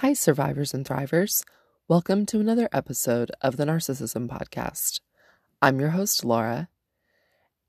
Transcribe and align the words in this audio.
Hi, 0.00 0.12
survivors 0.12 0.72
and 0.72 0.86
thrivers. 0.86 1.42
Welcome 1.88 2.24
to 2.26 2.38
another 2.38 2.68
episode 2.70 3.32
of 3.40 3.56
the 3.56 3.64
Narcissism 3.64 4.28
Podcast. 4.28 5.00
I'm 5.60 5.80
your 5.80 5.88
host, 5.88 6.24
Laura. 6.24 6.68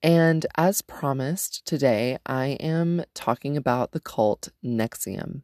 And 0.04 0.46
as 0.56 0.84
promised, 0.84 1.66
today 1.66 2.20
I 2.28 2.50
am 2.60 3.04
talking 3.16 3.58
about 3.58 3.94
the 3.94 4.00
cult 4.00 4.50
NXIVM. 4.64 5.42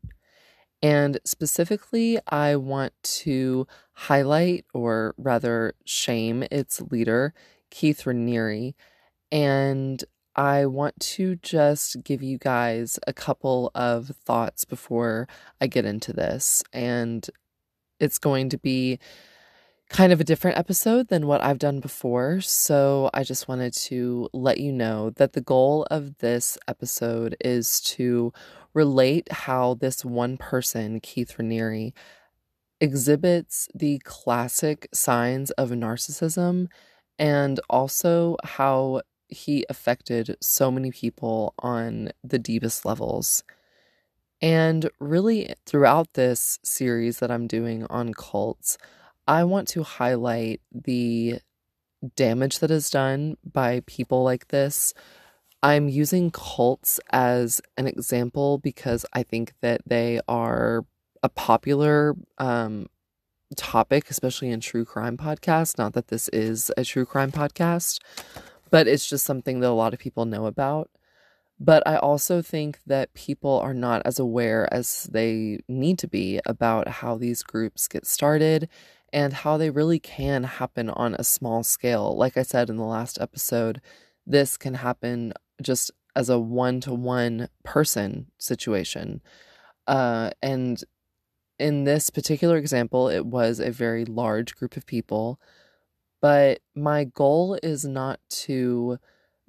And 0.84 1.20
specifically, 1.26 2.20
I 2.28 2.56
want 2.56 2.94
to 3.24 3.66
highlight, 3.94 4.66
or 4.72 5.16
rather, 5.18 5.74
shame 5.86 6.44
its 6.52 6.82
leader, 6.92 7.34
Keith 7.72 8.04
Raniere. 8.04 8.76
And 9.32 10.04
I 10.36 10.66
want 10.66 11.00
to 11.00 11.38
just 11.38 12.04
give 12.04 12.22
you 12.22 12.38
guys 12.38 13.00
a 13.08 13.14
couple 13.14 13.72
of 13.74 14.08
thoughts 14.26 14.66
before 14.66 15.28
I 15.62 15.68
get 15.68 15.86
into 15.86 16.12
this. 16.12 16.64
And 16.74 17.28
it's 18.00 18.18
going 18.18 18.50
to 18.50 18.58
be 18.58 19.00
kind 19.90 20.12
of 20.12 20.20
a 20.20 20.26
different 20.26 20.58
episode 20.58 21.08
than 21.08 21.28
what 21.28 21.42
I've 21.42 21.60
done 21.60 21.80
before. 21.80 22.42
So 22.42 23.10
I 23.14 23.24
just 23.24 23.48
wanted 23.48 23.74
to 23.74 24.30
let 24.34 24.60
you 24.60 24.72
know 24.72 25.12
that 25.12 25.34
the 25.34 25.42
goal 25.42 25.88
of 25.90 26.18
this 26.18 26.58
episode 26.68 27.38
is 27.40 27.80
to 27.82 28.34
relate 28.74 29.32
how 29.32 29.76
this 29.76 30.04
one 30.04 30.38
person, 30.38 31.00
Keith 31.00 31.36
Raniere, 31.38 31.94
exhibits 32.82 33.70
the 33.74 34.00
classic 34.00 34.90
signs 34.94 35.52
of 35.52 35.70
narcissism 35.70 36.68
and 37.18 37.60
also 37.70 38.36
how 38.44 39.02
he 39.28 39.66
affected 39.70 40.38
so 40.42 40.72
many 40.72 40.92
people 40.92 41.54
on 41.60 42.10
the 42.24 42.40
deepest 42.40 42.86
levels. 42.86 43.44
And 44.42 44.90
really, 45.00 45.54
throughout 45.66 46.14
this 46.14 46.60
series 46.64 47.20
that 47.20 47.32
I'm 47.32 47.48
doing 47.48 47.86
on 47.90 48.14
cults, 48.14 48.78
I 49.28 49.44
want 49.44 49.68
to 49.70 49.84
highlight 49.84 50.62
the 50.72 51.40
damage 52.16 52.60
that 52.60 52.72
is 52.72 52.90
done 52.90 53.38
by 53.44 53.82
people 53.88 54.24
like 54.24 54.50
this. 54.50 54.94
I'm 55.64 55.90
using 55.90 56.30
cults 56.30 57.00
as 57.12 57.62
an 57.78 57.88
example 57.88 58.60
because 58.60 59.06
I 59.14 59.24
think 59.24 59.54
that 59.62 59.82
they 59.88 60.20
are 60.28 60.86
a 61.24 61.30
popular 61.30 62.16
um, 62.38 62.88
topic, 63.56 64.10
especially 64.12 64.52
in 64.52 64.60
true 64.60 64.86
crime 64.86 65.18
podcasts. 65.18 65.78
Not 65.78 65.94
that 65.94 66.10
this 66.10 66.28
is 66.30 66.72
a 66.78 66.84
true 66.84 67.06
crime 67.06 67.32
podcast, 67.32 68.00
but 68.70 68.88
it's 68.88 69.08
just 69.08 69.26
something 69.26 69.60
that 69.60 69.70
a 69.70 69.72
lot 69.72 69.94
of 69.94 70.00
people 70.00 70.26
know 70.26 70.46
about. 70.46 70.90
But 71.60 71.84
I 71.88 71.96
also 71.98 72.42
think 72.42 72.80
that 72.86 73.14
people 73.14 73.60
are 73.60 73.74
not 73.74 74.02
as 74.06 74.20
aware 74.20 74.72
as 74.74 75.04
they 75.12 75.60
need 75.70 75.98
to 76.00 76.08
be 76.08 76.42
about 76.46 76.88
how 76.88 77.18
these 77.18 77.44
groups 77.44 77.88
get 77.88 78.06
started 78.06 78.68
and 79.14 79.32
how 79.32 79.56
they 79.56 79.70
really 79.70 80.00
can 80.00 80.44
happen 80.44 80.90
on 80.90 81.16
a 81.16 81.24
small 81.24 81.64
scale. 81.64 82.16
Like 82.18 82.36
I 82.36 82.44
said 82.44 82.70
in 82.70 82.76
the 82.76 82.84
last 82.84 83.20
episode, 83.22 83.80
this 84.28 84.58
can 84.58 84.74
happen 84.74 85.32
just 85.62 85.92
as 86.16 86.30
a 86.30 86.40
one 86.40 86.82
to 86.82 86.94
one 86.94 87.48
person 87.64 88.28
situation. 88.38 89.22
Uh, 89.88 90.32
and 90.42 90.84
in 91.58 91.86
this 91.86 92.10
particular 92.10 92.58
example, 92.58 93.08
it 93.08 93.26
was 93.26 93.60
a 93.62 93.72
very 93.72 94.04
large 94.04 94.56
group 94.56 94.76
of 94.76 94.86
people 94.86 95.40
but 96.26 96.60
my 96.74 97.04
goal 97.04 97.56
is 97.62 97.86
not 97.86 98.20
to 98.32 98.98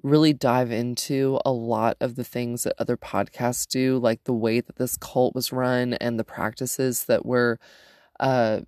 really 0.02 0.34
dive 0.34 0.70
into 0.70 1.41
a 1.42 1.50
lot 1.50 1.96
of 2.02 2.16
the 2.16 2.22
things 2.22 2.64
that 2.64 2.74
other 2.78 2.98
podcasts 2.98 3.66
do, 3.66 3.96
like 3.96 4.22
the 4.24 4.34
way 4.34 4.60
that 4.60 4.77
this 4.77 4.98
cult 4.98 5.34
was 5.34 5.52
run 5.52 5.94
and 5.94 6.18
the 6.18 6.22
practices 6.22 7.06
that 7.06 7.24
were, 7.24 7.58
uh, 8.20 8.60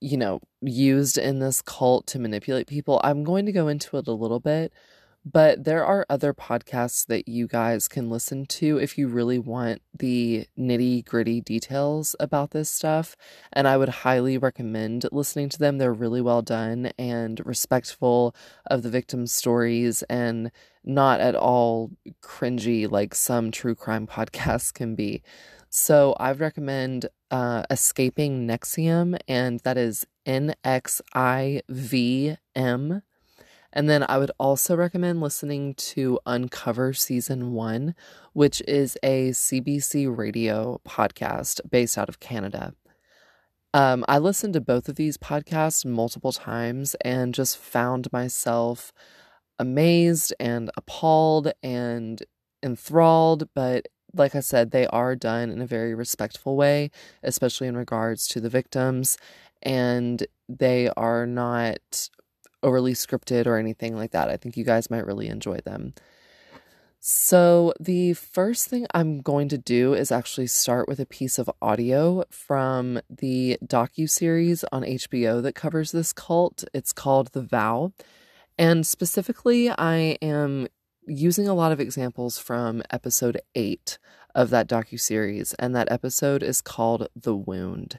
you 0.00 0.16
know, 0.16 0.40
used 0.62 1.16
in 1.16 1.38
this 1.38 1.62
cult 1.62 2.08
to 2.08 2.18
manipulate 2.18 2.66
people. 2.66 3.00
I'm 3.04 3.22
going 3.22 3.46
to 3.46 3.52
go 3.52 3.68
into 3.68 3.98
it 3.98 4.08
a 4.08 4.12
little 4.12 4.40
bit, 4.40 4.72
but 5.24 5.64
there 5.64 5.84
are 5.84 6.04
other 6.10 6.34
podcasts 6.34 7.06
that 7.06 7.28
you 7.28 7.46
guys 7.46 7.88
can 7.88 8.10
listen 8.10 8.44
to 8.44 8.76
if 8.78 8.98
you 8.98 9.08
really 9.08 9.38
want 9.38 9.80
the 9.98 10.46
nitty 10.58 11.04
gritty 11.06 11.40
details 11.40 12.14
about 12.20 12.50
this 12.50 12.68
stuff. 12.68 13.16
And 13.52 13.66
I 13.66 13.78
would 13.78 13.88
highly 13.88 14.36
recommend 14.36 15.06
listening 15.10 15.48
to 15.50 15.58
them. 15.58 15.78
They're 15.78 15.94
really 15.94 16.20
well 16.20 16.42
done 16.42 16.92
and 16.98 17.40
respectful 17.46 18.36
of 18.66 18.82
the 18.82 18.90
victims' 18.90 19.32
stories 19.32 20.02
and 20.04 20.50
not 20.84 21.20
at 21.20 21.34
all 21.34 21.90
cringy 22.22 22.90
like 22.90 23.14
some 23.14 23.50
true 23.50 23.74
crime 23.74 24.06
podcasts 24.14 24.72
can 24.72 24.94
be. 24.94 25.22
So 25.70 26.14
I 26.20 26.28
would 26.30 26.40
recommend 26.40 27.06
uh, 27.30 27.64
Escaping 27.68 28.46
NXIVM, 28.46 29.18
and 29.26 29.58
that 29.60 29.76
is 29.76 30.06
N 30.24 30.54
X 30.62 31.02
I 31.14 31.62
V 31.68 32.36
M 32.54 33.02
and 33.74 33.90
then 33.90 34.06
I 34.08 34.18
would 34.18 34.30
also 34.38 34.76
recommend 34.76 35.20
listening 35.20 35.74
to 35.74 36.20
Uncover 36.24 36.92
Season 36.92 37.52
1, 37.52 37.94
which 38.32 38.62
is 38.68 38.96
a 39.02 39.30
CBC 39.30 40.16
radio 40.16 40.80
podcast 40.88 41.60
based 41.68 41.98
out 41.98 42.08
of 42.08 42.20
Canada. 42.20 42.74
Um, 43.74 44.04
I 44.06 44.18
listened 44.18 44.54
to 44.54 44.60
both 44.60 44.88
of 44.88 44.94
these 44.94 45.18
podcasts 45.18 45.84
multiple 45.84 46.30
times 46.30 46.94
and 47.00 47.34
just 47.34 47.58
found 47.58 48.12
myself 48.12 48.92
amazed 49.58 50.32
and 50.38 50.70
appalled 50.76 51.52
and 51.60 52.22
enthralled. 52.62 53.48
But 53.56 53.88
like 54.14 54.36
I 54.36 54.40
said, 54.40 54.70
they 54.70 54.86
are 54.86 55.16
done 55.16 55.50
in 55.50 55.60
a 55.60 55.66
very 55.66 55.96
respectful 55.96 56.56
way, 56.56 56.92
especially 57.24 57.66
in 57.66 57.76
regards 57.76 58.28
to 58.28 58.40
the 58.40 58.48
victims. 58.48 59.18
And 59.64 60.24
they 60.48 60.90
are 60.96 61.26
not 61.26 62.08
overly 62.64 62.94
scripted 62.94 63.46
or 63.46 63.56
anything 63.56 63.94
like 63.94 64.10
that. 64.12 64.28
I 64.28 64.36
think 64.36 64.56
you 64.56 64.64
guys 64.64 64.90
might 64.90 65.06
really 65.06 65.28
enjoy 65.28 65.58
them. 65.58 65.94
So, 67.06 67.74
the 67.78 68.14
first 68.14 68.68
thing 68.68 68.86
I'm 68.94 69.20
going 69.20 69.50
to 69.50 69.58
do 69.58 69.92
is 69.92 70.10
actually 70.10 70.46
start 70.46 70.88
with 70.88 70.98
a 70.98 71.04
piece 71.04 71.38
of 71.38 71.50
audio 71.60 72.24
from 72.30 72.98
the 73.10 73.58
docu 73.62 74.08
series 74.08 74.64
on 74.72 74.84
HBO 74.84 75.42
that 75.42 75.54
covers 75.54 75.92
this 75.92 76.14
cult. 76.14 76.64
It's 76.72 76.94
called 76.94 77.32
The 77.32 77.42
Vow. 77.42 77.92
And 78.58 78.86
specifically, 78.86 79.68
I 79.68 80.16
am 80.22 80.68
using 81.06 81.46
a 81.46 81.52
lot 81.52 81.72
of 81.72 81.80
examples 81.80 82.38
from 82.38 82.82
episode 82.90 83.38
8 83.54 83.98
of 84.34 84.48
that 84.48 84.66
docu 84.66 84.98
series, 84.98 85.52
and 85.54 85.76
that 85.76 85.92
episode 85.92 86.42
is 86.42 86.62
called 86.62 87.08
The 87.14 87.36
Wound. 87.36 87.98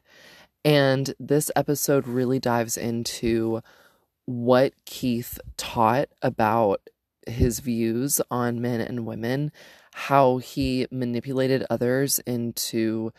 And 0.63 1.13
this 1.19 1.51
episode 1.55 2.07
really 2.07 2.39
dives 2.39 2.75
into 2.75 3.61
what 4.25 4.73
Keith 4.85 5.39
taught 5.57 6.09
about 6.21 6.81
his 7.27 7.59
views 7.59 8.21
on 8.29 8.61
men 8.61 8.81
and 8.81 9.05
women, 9.05 9.51
how 9.93 10.37
he 10.37 10.87
manipulated 10.91 11.65
others 11.69 12.19
into 12.19 13.11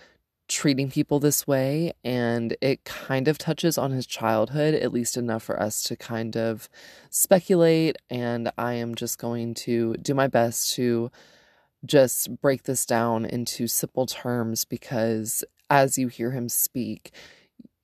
treating 0.49 0.91
people 0.91 1.19
this 1.19 1.47
way. 1.47 1.93
And 2.05 2.56
it 2.61 2.84
kind 2.84 3.28
of 3.28 3.39
touches 3.39 3.77
on 3.78 3.91
his 3.91 4.06
childhood, 4.06 4.75
at 4.75 4.93
least 4.93 5.17
enough 5.17 5.43
for 5.43 5.61
us 5.61 5.83
to 5.84 5.97
kind 5.97 6.37
of 6.37 6.69
speculate. 7.11 7.97
And 8.11 8.53
I 8.56 8.75
am 8.75 8.94
just 8.94 9.19
going 9.19 9.55
to 9.55 9.94
do 9.94 10.15
my 10.15 10.28
best 10.28 10.75
to 10.75 11.11
just 11.84 12.41
break 12.41 12.65
this 12.65 12.87
down 12.87 13.25
into 13.25 13.67
simple 13.67 14.06
terms 14.06 14.65
because 14.65 15.44
as 15.69 15.99
you 15.99 16.09
hear 16.09 16.31
him 16.31 16.49
speak, 16.49 17.12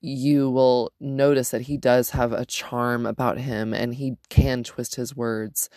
you 0.03 0.51
will 0.51 0.93
notice 1.01 1.51
that 1.51 1.63
he 1.63 1.77
does 1.77 2.11
have 2.11 2.33
a 2.33 2.45
charm 2.45 3.07
about 3.07 3.39
him 3.39 3.73
and 3.73 3.95
he 3.95 4.17
can 4.29 4.65
twist 4.65 4.97
his 4.97 5.17
words 5.17 5.71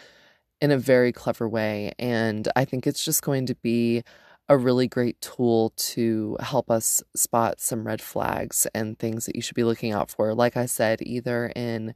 in 0.60 0.72
a 0.72 0.78
very 0.78 1.12
clever 1.12 1.48
way. 1.48 1.94
And 2.00 2.48
I 2.56 2.66
think 2.66 2.88
it's 2.88 3.06
just 3.06 3.22
going 3.22 3.46
to 3.46 3.56
be 3.56 4.04
a 4.50 4.58
really 4.58 4.88
great 4.88 5.22
tool 5.22 5.74
to 5.76 6.38
help 6.40 6.72
us 6.72 7.04
spot 7.16 7.62
some 7.62 7.86
red 7.86 8.02
flags 8.02 8.68
and 8.74 8.98
things 8.98 9.26
that 9.26 9.36
you 9.36 9.42
should 9.42 9.56
be 9.56 9.64
looking 9.64 9.92
out 9.92 10.10
for. 10.10 10.34
Like 10.34 10.58
I 10.58 10.66
said, 10.66 11.02
either 11.04 11.52
in 11.56 11.94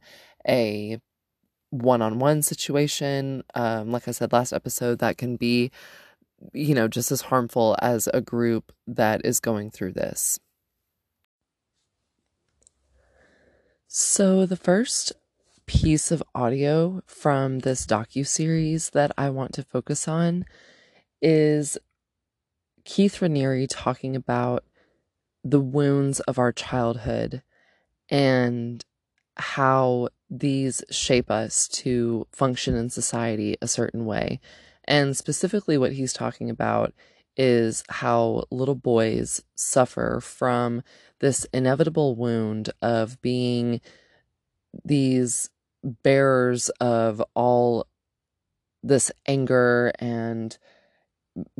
a 0.48 0.98
one 1.70 2.02
on 2.02 2.18
one 2.20 2.42
situation, 2.42 3.42
um, 3.54 3.90
like 3.90 4.06
I 4.06 4.12
said 4.12 4.32
last 4.32 4.52
episode, 4.52 5.00
that 5.00 5.18
can 5.18 5.36
be, 5.36 5.70
you 6.52 6.74
know, 6.74 6.88
just 6.88 7.10
as 7.10 7.22
harmful 7.22 7.76
as 7.80 8.08
a 8.12 8.20
group 8.20 8.72
that 8.86 9.20
is 9.24 9.40
going 9.40 9.70
through 9.70 9.92
this. 9.92 10.38
So 13.92 14.46
the 14.46 14.54
first 14.54 15.12
piece 15.66 16.12
of 16.12 16.22
audio 16.32 17.02
from 17.06 17.58
this 17.58 17.84
docu 17.84 18.24
series 18.24 18.90
that 18.90 19.10
I 19.18 19.30
want 19.30 19.52
to 19.54 19.64
focus 19.64 20.06
on 20.06 20.44
is 21.20 21.76
Keith 22.84 23.18
Raniere 23.18 23.66
talking 23.68 24.14
about 24.14 24.62
the 25.42 25.58
wounds 25.58 26.20
of 26.20 26.38
our 26.38 26.52
childhood 26.52 27.42
and 28.08 28.84
how 29.36 30.10
these 30.30 30.84
shape 30.92 31.28
us 31.28 31.66
to 31.66 32.28
function 32.30 32.76
in 32.76 32.90
society 32.90 33.56
a 33.60 33.66
certain 33.66 34.06
way. 34.06 34.38
And 34.84 35.16
specifically, 35.16 35.76
what 35.76 35.94
he's 35.94 36.12
talking 36.12 36.48
about 36.48 36.94
is 37.36 37.84
how 37.88 38.44
little 38.50 38.74
boys 38.74 39.42
suffer 39.54 40.20
from 40.20 40.82
this 41.20 41.46
inevitable 41.52 42.14
wound 42.14 42.70
of 42.82 43.20
being 43.22 43.80
these 44.84 45.50
bearers 45.82 46.68
of 46.80 47.22
all 47.34 47.86
this 48.82 49.10
anger 49.26 49.92
and 49.98 50.58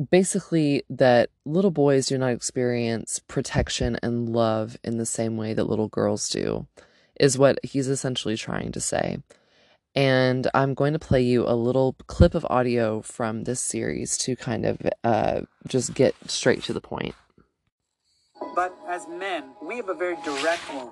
basically 0.09 0.83
that 0.89 1.29
little 1.45 1.71
boys 1.71 2.07
do 2.07 2.17
not 2.17 2.31
experience 2.31 3.19
protection 3.27 3.97
and 4.03 4.29
love 4.29 4.77
in 4.83 4.97
the 4.97 5.05
same 5.05 5.37
way 5.37 5.53
that 5.53 5.63
little 5.65 5.87
girls 5.87 6.29
do, 6.29 6.67
is 7.19 7.37
what 7.37 7.59
he's 7.63 7.87
essentially 7.87 8.35
trying 8.35 8.71
to 8.71 8.81
say. 8.81 9.19
And 9.93 10.49
I'm 10.53 10.73
going 10.73 10.93
to 10.93 10.99
play 10.99 11.21
you 11.21 11.45
a 11.45 11.55
little 11.55 11.95
clip 12.07 12.33
of 12.33 12.45
audio 12.49 13.01
from 13.01 13.43
this 13.43 13.59
series 13.59 14.17
to 14.19 14.35
kind 14.35 14.65
of 14.65 14.79
uh, 15.03 15.41
just 15.67 15.93
get 15.93 16.15
straight 16.27 16.63
to 16.63 16.73
the 16.73 16.79
point. 16.79 17.13
But 18.55 18.73
as 18.87 19.05
men, 19.07 19.51
we 19.61 19.77
have 19.77 19.89
a 19.89 19.93
very 19.93 20.15
direct 20.23 20.73
wound. 20.73 20.91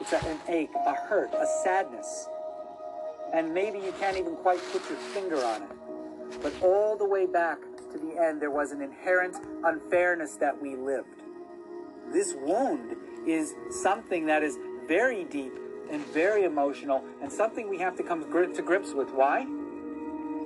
It's 0.00 0.12
an 0.12 0.38
ache, 0.48 0.70
a 0.86 0.94
hurt, 0.94 1.32
a 1.34 1.46
sadness. 1.62 2.28
And 3.32 3.54
maybe 3.54 3.78
you 3.78 3.94
can't 3.98 4.16
even 4.16 4.34
quite 4.36 4.60
put 4.72 4.88
your 4.88 4.98
finger 4.98 5.44
on 5.44 5.62
it. 5.62 6.42
But 6.42 6.52
all 6.62 6.96
the 6.96 7.04
way 7.04 7.26
back 7.26 7.58
to 7.92 7.98
the 7.98 8.20
end, 8.20 8.42
there 8.42 8.50
was 8.50 8.72
an 8.72 8.82
inherent 8.82 9.36
unfairness 9.64 10.36
that 10.36 10.60
we 10.60 10.74
lived. 10.74 11.22
This 12.12 12.34
wound 12.38 12.96
is 13.26 13.54
something 13.70 14.26
that 14.26 14.42
is 14.42 14.58
very 14.86 15.24
deep 15.24 15.52
and 15.90 16.04
very 16.06 16.44
emotional 16.44 17.04
and 17.22 17.30
something 17.30 17.68
we 17.68 17.78
have 17.78 17.96
to 17.96 18.02
come 18.02 18.22
to 18.22 18.62
grips 18.62 18.92
with. 18.92 19.10
Why? 19.10 19.44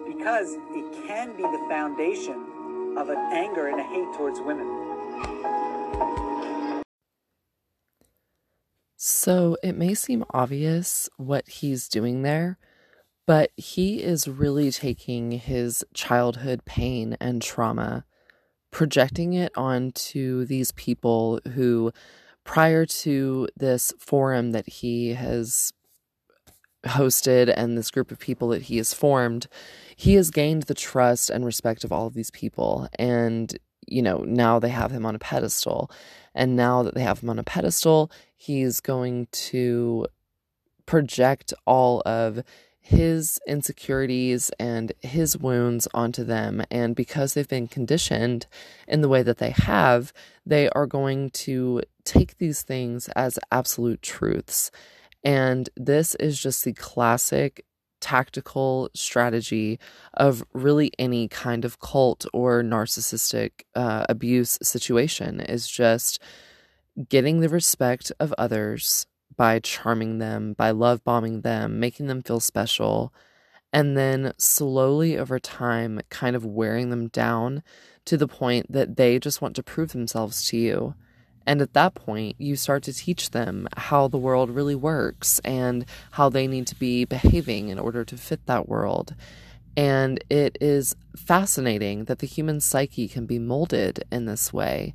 Because 0.07 0.55
it 0.71 1.07
can 1.07 1.37
be 1.37 1.43
the 1.43 1.67
foundation 1.69 2.97
of 2.97 3.09
an 3.09 3.19
anger 3.33 3.69
and 3.69 3.81
a 3.81 3.85
hate 3.85 4.13
towards 4.17 4.41
women. 4.41 4.81
So 8.97 9.57
it 9.63 9.77
may 9.77 9.95
seem 9.95 10.25
obvious 10.31 11.09
what 11.17 11.49
he's 11.49 11.89
doing 11.89 12.23
there, 12.23 12.59
but 13.27 13.51
he 13.57 14.03
is 14.03 14.29
really 14.29 14.71
taking 14.71 15.33
his 15.33 15.85
childhood 15.95 16.65
pain 16.67 17.17
and 17.19 17.41
trauma, 17.41 18.05
projecting 18.71 19.33
it 19.33 19.53
onto 19.57 20.45
these 20.45 20.73
people 20.73 21.41
who 21.55 21.93
prior 22.51 22.85
to 22.85 23.47
this 23.57 23.93
forum 24.01 24.51
that 24.51 24.69
he 24.69 25.15
has 25.15 25.73
hosted 26.85 27.53
and 27.57 27.79
this 27.79 27.93
group 27.93 28.11
of 28.11 28.19
people 28.19 28.49
that 28.49 28.63
he 28.63 28.77
has 28.77 28.93
formed, 28.93 29.47
he 29.95 30.15
has 30.15 30.33
gained 30.33 30.65
the 30.65 30.75
trust 30.75 31.31
and 31.31 31.45
respect 31.45 31.85
of 31.85 31.93
all 31.93 32.09
of 32.09 32.15
these 32.15 32.33
people. 32.33 32.89
And, 32.99 33.57
you 33.87 34.03
know, 34.03 34.25
now 34.27 34.59
they 34.59 34.71
have 34.71 34.91
him 34.91 35.07
on 35.07 35.15
a 35.15 35.19
pedestal. 35.21 35.93
And 36.35 36.57
now 36.57 36.83
that 36.83 36.97
they 36.97 37.03
have 37.03 37.23
him 37.23 37.31
on 37.31 37.39
a 37.39 37.45
pedestal, 37.45 38.11
he's 38.35 38.81
going 38.81 39.29
to 39.31 40.09
project 40.87 41.55
all 41.69 42.03
of 42.05 42.43
his 42.81 43.39
insecurities 43.47 44.51
and 44.59 44.93
his 45.01 45.37
wounds 45.37 45.87
onto 45.93 46.25
them. 46.25 46.63
And 46.71 46.97
because 46.97 47.35
they've 47.35 47.47
been 47.47 47.69
conditioned 47.69 48.47
in 48.89 49.01
the 49.01 49.09
way 49.09 49.23
that 49.23 49.39
they 49.39 49.51
have, 49.51 50.13
they 50.47 50.69
are 50.71 50.87
going 50.87 51.31
to 51.31 51.83
take 52.05 52.39
these 52.39 52.63
things 52.63 53.09
as 53.11 53.39
absolute 53.53 54.03
truths. 54.03 54.71
And 55.23 55.69
this 55.77 56.15
is 56.17 56.41
just 56.41 56.65
the 56.65 56.73
classic 56.73 57.65
tactical 58.01 58.89
strategy 58.95 59.79
of 60.15 60.43
really 60.55 60.91
any 60.99 61.29
kind 61.29 61.65
of 61.67 61.81
cult 61.81 62.25
or 62.33 62.63
narcissistic 62.63 63.51
uh, 63.75 64.07
abuse 64.09 64.59
situation 64.63 65.41
is 65.41 65.69
just 65.69 66.19
getting 67.09 67.41
the 67.41 67.49
respect 67.49 68.11
of 68.19 68.35
others 68.39 69.07
by 69.41 69.59
charming 69.59 70.19
them, 70.19 70.53
by 70.53 70.71
love 70.71 71.03
bombing 71.03 71.41
them, 71.41 71.81
making 71.81 72.09
them 72.09 72.21
feel 72.21 72.41
special, 72.41 73.11
and 73.73 73.97
then 73.97 74.35
slowly 74.37 75.17
over 75.17 75.39
time, 75.39 75.99
kind 76.11 76.37
of 76.37 76.45
wearing 76.45 76.91
them 76.91 77.09
down 77.09 77.63
to 78.05 78.19
the 78.19 78.29
point 78.29 78.71
that 78.71 78.97
they 78.97 79.19
just 79.19 79.41
want 79.41 79.57
to 79.57 79.63
prove 79.63 79.93
themselves 79.93 80.47
to 80.47 80.59
you. 80.59 80.95
And 81.47 81.63
at 81.63 81.73
that 81.73 81.95
point, 81.95 82.37
you 82.39 82.55
start 82.55 82.83
to 82.83 82.93
teach 82.93 83.31
them 83.31 83.67
how 83.79 84.09
the 84.09 84.19
world 84.19 84.51
really 84.51 84.75
works 84.75 85.39
and 85.39 85.87
how 86.11 86.29
they 86.29 86.47
need 86.47 86.67
to 86.67 86.75
be 86.75 87.07
behaving 87.07 87.71
in 87.71 87.79
order 87.79 88.05
to 88.05 88.19
fit 88.19 88.45
that 88.45 88.69
world. 88.69 89.15
And 89.75 90.23
it 90.29 90.59
is 90.61 90.95
fascinating 91.17 92.05
that 92.05 92.19
the 92.19 92.27
human 92.27 92.61
psyche 92.61 93.09
can 93.09 93.25
be 93.25 93.39
molded 93.39 94.05
in 94.13 94.27
this 94.27 94.53
way 94.53 94.95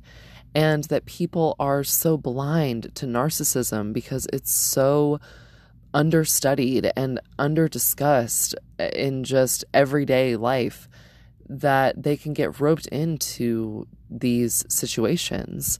and 0.56 0.84
that 0.84 1.04
people 1.04 1.54
are 1.60 1.84
so 1.84 2.16
blind 2.16 2.90
to 2.94 3.04
narcissism 3.04 3.92
because 3.92 4.26
it's 4.32 4.50
so 4.50 5.20
understudied 5.92 6.90
and 6.96 7.20
underdiscussed 7.38 8.54
in 8.94 9.22
just 9.22 9.66
everyday 9.74 10.34
life 10.34 10.88
that 11.46 12.02
they 12.02 12.16
can 12.16 12.32
get 12.32 12.58
roped 12.58 12.86
into 12.86 13.86
these 14.08 14.64
situations. 14.70 15.78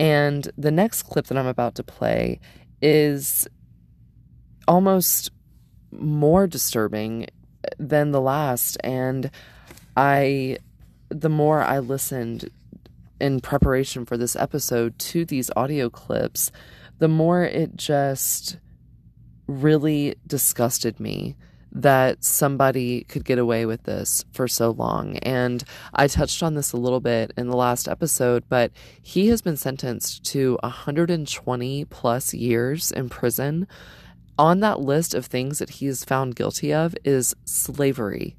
And 0.00 0.50
the 0.58 0.72
next 0.72 1.04
clip 1.04 1.28
that 1.28 1.38
I'm 1.38 1.46
about 1.46 1.76
to 1.76 1.84
play 1.84 2.40
is 2.82 3.46
almost 4.66 5.30
more 5.92 6.48
disturbing 6.48 7.28
than 7.78 8.10
the 8.10 8.20
last. 8.20 8.78
And 8.82 9.30
I, 9.96 10.58
the 11.08 11.28
more 11.28 11.62
I 11.62 11.78
listened 11.78 12.50
in 13.20 13.40
preparation 13.40 14.04
for 14.04 14.16
this 14.16 14.36
episode 14.36 14.98
to 14.98 15.24
these 15.24 15.50
audio 15.56 15.90
clips, 15.90 16.50
the 16.98 17.08
more 17.08 17.42
it 17.44 17.76
just 17.76 18.58
really 19.46 20.14
disgusted 20.26 21.00
me 21.00 21.36
that 21.70 22.24
somebody 22.24 23.04
could 23.04 23.24
get 23.24 23.38
away 23.38 23.66
with 23.66 23.82
this 23.84 24.24
for 24.32 24.48
so 24.48 24.70
long. 24.70 25.18
And 25.18 25.62
I 25.92 26.06
touched 26.06 26.42
on 26.42 26.54
this 26.54 26.72
a 26.72 26.78
little 26.78 27.00
bit 27.00 27.32
in 27.36 27.48
the 27.48 27.56
last 27.56 27.88
episode, 27.88 28.44
but 28.48 28.72
he 29.02 29.28
has 29.28 29.42
been 29.42 29.56
sentenced 29.56 30.24
to 30.26 30.58
120 30.62 31.84
plus 31.86 32.32
years 32.32 32.90
in 32.90 33.08
prison. 33.08 33.66
On 34.38 34.60
that 34.60 34.80
list 34.80 35.14
of 35.14 35.26
things 35.26 35.58
that 35.58 35.70
he 35.70 35.86
is 35.86 36.04
found 36.04 36.36
guilty 36.36 36.72
of 36.72 36.94
is 37.04 37.34
slavery, 37.44 38.36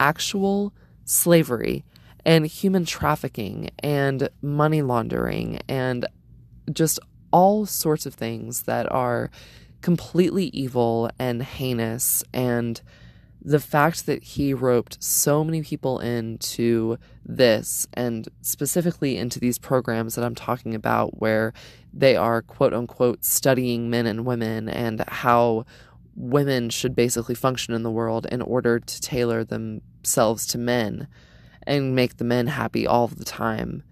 actual 0.00 0.72
slavery 1.04 1.84
and 2.24 2.46
human 2.46 2.84
trafficking 2.84 3.70
and 3.80 4.28
money 4.40 4.82
laundering 4.82 5.60
and 5.68 6.06
just 6.72 6.98
all 7.30 7.66
sorts 7.66 8.06
of 8.06 8.14
things 8.14 8.62
that 8.62 8.90
are 8.90 9.30
completely 9.82 10.46
evil 10.46 11.10
and 11.18 11.42
heinous. 11.42 12.24
And 12.32 12.80
the 13.42 13.60
fact 13.60 14.06
that 14.06 14.22
he 14.22 14.54
roped 14.54 15.02
so 15.02 15.44
many 15.44 15.62
people 15.62 15.98
into 15.98 16.96
this 17.26 17.86
and 17.92 18.26
specifically 18.40 19.18
into 19.18 19.38
these 19.38 19.58
programs 19.58 20.14
that 20.14 20.24
I'm 20.24 20.34
talking 20.34 20.74
about 20.74 21.20
where 21.20 21.52
they 21.92 22.16
are 22.16 22.40
quote 22.40 22.72
unquote 22.72 23.24
studying 23.24 23.90
men 23.90 24.06
and 24.06 24.24
women 24.24 24.70
and 24.70 25.04
how 25.08 25.66
women 26.16 26.70
should 26.70 26.94
basically 26.94 27.34
function 27.34 27.74
in 27.74 27.82
the 27.82 27.90
world 27.90 28.26
in 28.32 28.40
order 28.40 28.78
to 28.78 29.00
tailor 29.00 29.44
themselves 29.44 30.46
to 30.46 30.58
men 30.58 31.06
and 31.66 31.94
make 31.94 32.16
the 32.16 32.24
men 32.24 32.46
happy 32.46 32.86
all 32.86 33.08
the 33.08 33.24
time. 33.24 33.82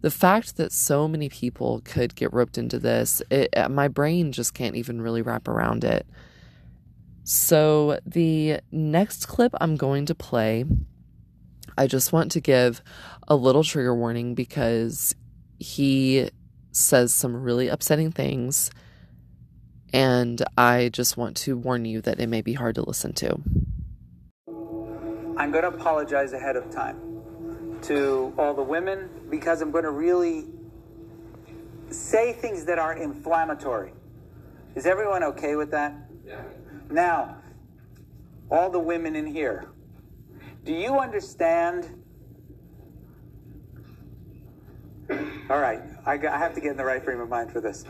The 0.00 0.10
fact 0.10 0.56
that 0.56 0.72
so 0.72 1.08
many 1.08 1.28
people 1.28 1.80
could 1.84 2.14
get 2.14 2.32
roped 2.32 2.56
into 2.56 2.78
this, 2.78 3.20
it, 3.30 3.56
uh, 3.56 3.68
my 3.68 3.88
brain 3.88 4.30
just 4.30 4.54
can't 4.54 4.76
even 4.76 5.02
really 5.02 5.22
wrap 5.22 5.48
around 5.48 5.82
it. 5.82 6.06
So, 7.24 7.98
the 8.06 8.60
next 8.70 9.26
clip 9.26 9.54
I'm 9.60 9.76
going 9.76 10.06
to 10.06 10.14
play, 10.14 10.64
I 11.76 11.86
just 11.86 12.12
want 12.12 12.32
to 12.32 12.40
give 12.40 12.80
a 13.26 13.36
little 13.36 13.64
trigger 13.64 13.94
warning 13.94 14.34
because 14.34 15.14
he 15.58 16.30
says 16.72 17.12
some 17.12 17.36
really 17.36 17.68
upsetting 17.68 18.12
things. 18.12 18.70
And 19.92 20.42
I 20.56 20.90
just 20.90 21.16
want 21.16 21.36
to 21.38 21.56
warn 21.56 21.84
you 21.84 22.00
that 22.02 22.20
it 22.20 22.28
may 22.28 22.40
be 22.40 22.52
hard 22.52 22.76
to 22.76 22.82
listen 22.82 23.12
to. 23.14 23.40
I'm 25.36 25.50
going 25.50 25.62
to 25.62 25.68
apologize 25.68 26.32
ahead 26.32 26.56
of 26.56 26.70
time 26.70 27.07
to 27.82 28.32
all 28.38 28.54
the 28.54 28.62
women 28.62 29.08
because 29.30 29.60
I'm 29.60 29.70
going 29.70 29.84
to 29.84 29.90
really 29.90 30.46
say 31.90 32.32
things 32.32 32.64
that 32.66 32.78
are 32.78 32.94
inflammatory. 32.94 33.92
Is 34.74 34.86
everyone 34.86 35.22
okay 35.24 35.56
with 35.56 35.70
that? 35.70 35.94
Yeah. 36.26 36.42
Now, 36.90 37.38
all 38.50 38.70
the 38.70 38.78
women 38.78 39.16
in 39.16 39.26
here, 39.26 39.68
do 40.64 40.72
you 40.72 40.98
understand? 40.98 42.04
All 45.50 45.60
right, 45.60 45.80
I, 46.04 46.12
I 46.12 46.38
have 46.38 46.54
to 46.54 46.60
get 46.60 46.72
in 46.72 46.76
the 46.76 46.84
right 46.84 47.02
frame 47.02 47.20
of 47.20 47.28
mind 47.28 47.50
for 47.50 47.60
this. 47.60 47.84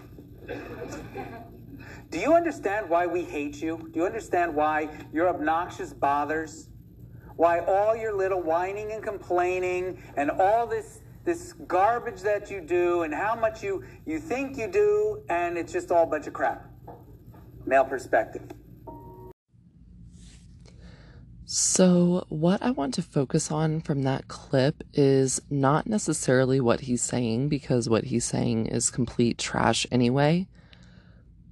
Do 2.11 2.18
you 2.18 2.35
understand 2.35 2.88
why 2.88 3.07
we 3.07 3.23
hate 3.23 3.61
you? 3.61 3.90
Do 3.92 4.00
you 4.00 4.07
understand 4.07 4.54
why 4.54 4.88
your 5.12 5.28
obnoxious 5.28 5.92
bothers 5.92 6.68
why 7.38 7.61
all 7.61 7.95
your 7.95 8.12
little 8.12 8.42
whining 8.42 8.90
and 8.90 9.00
complaining 9.02 10.02
and 10.16 10.28
all 10.30 10.66
this 10.66 11.00
this 11.25 11.52
garbage 11.68 12.21
that 12.21 12.50
you 12.50 12.61
do 12.61 13.02
and 13.02 13.14
how 13.14 13.35
much 13.35 13.62
you 13.62 13.85
you 14.07 14.18
think 14.18 14.59
you 14.59 14.66
do 14.66 15.23
and 15.28 15.57
it's 15.57 15.73
just 15.73 15.92
all 15.92 16.02
a 16.02 16.07
bunch 16.07 16.26
of 16.26 16.33
crap. 16.33 16.68
Male 17.64 17.85
perspective. 17.85 18.42
So, 21.45 22.26
what 22.28 22.61
I 22.62 22.73
want 22.73 22.92
to 22.95 23.02
focus 23.02 23.50
on 23.50 23.80
from 23.80 24.02
that 24.02 24.28
clip 24.28 24.83
is 24.92 25.40
not 25.49 25.87
necessarily 25.87 26.61
what 26.61 26.80
he's 26.80 27.02
saying, 27.02 27.49
because 27.49 27.88
what 27.88 28.04
he's 28.04 28.26
saying 28.26 28.66
is 28.66 28.90
complete 28.90 29.38
trash 29.38 29.87
anyway. 29.90 30.47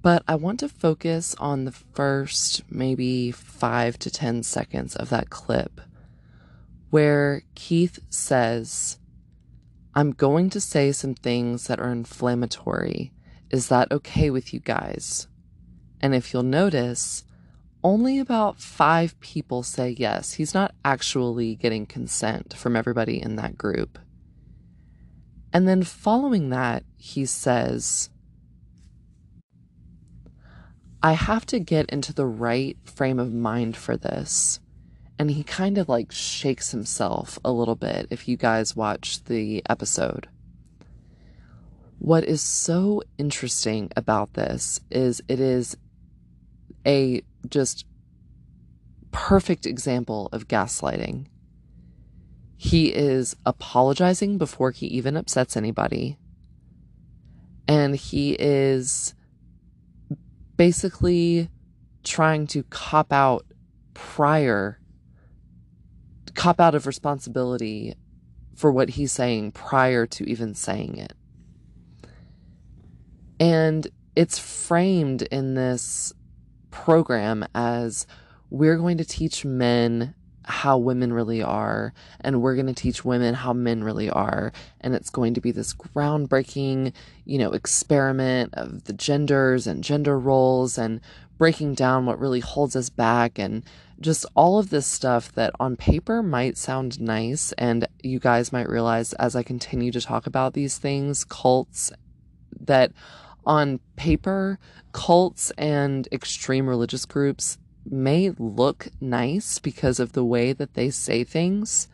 But 0.07 0.23
I 0.25 0.35
want 0.35 0.61
to 0.61 0.69
focus 0.69 1.35
on 1.37 1.65
the 1.65 1.73
first 1.73 2.63
maybe 2.71 3.29
five 3.29 3.99
to 3.99 4.09
10 4.09 4.41
seconds 4.43 4.95
of 4.95 5.09
that 5.09 5.29
clip 5.29 5.81
where 6.91 7.43
Keith 7.55 7.99
says, 8.09 8.99
I'm 9.93 10.13
going 10.13 10.49
to 10.51 10.61
say 10.61 10.93
some 10.93 11.13
things 11.13 11.67
that 11.67 11.81
are 11.81 11.91
inflammatory. 11.91 13.11
Is 13.49 13.67
that 13.67 13.91
okay 13.91 14.29
with 14.29 14.53
you 14.53 14.61
guys? 14.61 15.27
And 15.99 16.15
if 16.15 16.31
you'll 16.31 16.41
notice, 16.41 17.25
only 17.83 18.17
about 18.17 18.61
five 18.61 19.19
people 19.19 19.61
say 19.61 19.89
yes. 19.89 20.31
He's 20.31 20.53
not 20.53 20.73
actually 20.85 21.55
getting 21.55 21.85
consent 21.85 22.53
from 22.53 22.77
everybody 22.77 23.21
in 23.21 23.35
that 23.35 23.57
group. 23.57 23.99
And 25.51 25.67
then 25.67 25.83
following 25.83 26.49
that, 26.51 26.85
he 26.95 27.25
says, 27.25 28.09
I 31.01 31.13
have 31.13 31.45
to 31.47 31.59
get 31.59 31.89
into 31.89 32.13
the 32.13 32.25
right 32.25 32.77
frame 32.83 33.19
of 33.19 33.33
mind 33.33 33.77
for 33.77 33.95
this. 33.95 34.59
And 35.19 35.31
he 35.31 35.43
kind 35.43 35.77
of 35.77 35.89
like 35.89 36.11
shakes 36.11 36.71
himself 36.71 37.39
a 37.43 37.51
little 37.51 37.75
bit 37.75 38.07
if 38.09 38.27
you 38.27 38.37
guys 38.37 38.75
watch 38.75 39.23
the 39.25 39.63
episode. 39.69 40.27
What 41.99 42.23
is 42.23 42.41
so 42.41 43.01
interesting 43.17 43.91
about 43.95 44.33
this 44.33 44.79
is 44.91 45.21
it 45.27 45.39
is 45.39 45.75
a 46.85 47.23
just 47.49 47.85
perfect 49.11 49.65
example 49.65 50.29
of 50.31 50.47
gaslighting. 50.47 51.25
He 52.55 52.93
is 52.93 53.35
apologizing 53.45 54.37
before 54.37 54.71
he 54.71 54.87
even 54.87 55.17
upsets 55.17 55.57
anybody. 55.57 56.17
And 57.67 57.95
he 57.95 58.33
is 58.33 59.13
basically 60.57 61.49
trying 62.03 62.47
to 62.47 62.63
cop 62.63 63.13
out 63.13 63.45
prior, 63.93 64.79
cop 66.33 66.59
out 66.59 66.75
of 66.75 66.87
responsibility 66.87 67.93
for 68.55 68.71
what 68.71 68.89
he's 68.89 69.11
saying 69.11 69.51
prior 69.51 70.05
to 70.07 70.27
even 70.29 70.53
saying 70.53 70.97
it. 70.97 71.13
And 73.39 73.87
it's 74.15 74.39
framed 74.39 75.21
in 75.21 75.53
this 75.53 76.11
program 76.71 77.45
as 77.53 78.07
we're 78.49 78.77
going 78.77 78.97
to 78.97 79.05
teach 79.05 79.45
men 79.45 80.15
how 80.47 80.77
women 80.77 81.11
really 81.11 81.43
are 81.43 81.93
and 82.21 82.41
we're 82.41 82.55
going 82.55 82.67
to 82.67 82.73
teach 82.73 83.03
women 83.03 83.33
how 83.33 83.51
men 83.51 83.83
really 83.83 84.09
are. 84.09 84.53
And 84.79 84.95
it's 84.95 85.09
going 85.09 85.33
to 85.33 85.41
be 85.41 85.51
this 85.51 85.73
groundbreaking 85.73 86.93
you 87.25 87.37
know 87.37 87.51
experiment 87.51 88.53
of 88.53 88.85
the 88.85 88.93
genders 88.93 89.67
and 89.67 89.83
gender 89.83 90.17
roles 90.17 90.77
and 90.77 91.01
breaking 91.37 91.75
down 91.75 92.05
what 92.05 92.19
really 92.19 92.39
holds 92.39 92.75
us 92.75 92.89
back 92.89 93.37
and 93.37 93.63
just 93.99 94.25
all 94.35 94.59
of 94.59 94.69
this 94.69 94.85
stuff 94.85 95.31
that 95.33 95.51
on 95.59 95.75
paper 95.75 96.21
might 96.23 96.57
sound 96.57 97.01
nice. 97.01 97.51
And 97.53 97.87
you 98.01 98.19
guys 98.19 98.51
might 98.51 98.69
realize 98.69 99.13
as 99.13 99.35
I 99.35 99.43
continue 99.43 99.91
to 99.91 100.01
talk 100.01 100.27
about 100.27 100.53
these 100.53 100.77
things 100.77 101.25
cults 101.25 101.91
that 102.59 102.91
on 103.45 103.79
paper, 103.95 104.59
cults 104.91 105.51
and 105.57 106.07
extreme 106.11 106.67
religious 106.67 107.05
groups 107.05 107.57
may 107.91 108.31
look 108.37 108.87
nice 108.99 109.59
because 109.59 109.99
of 109.99 110.13
the 110.13 110.23
way 110.23 110.53
that 110.53 110.73
they 110.73 110.89
say 110.89 111.23
things, 111.23 111.87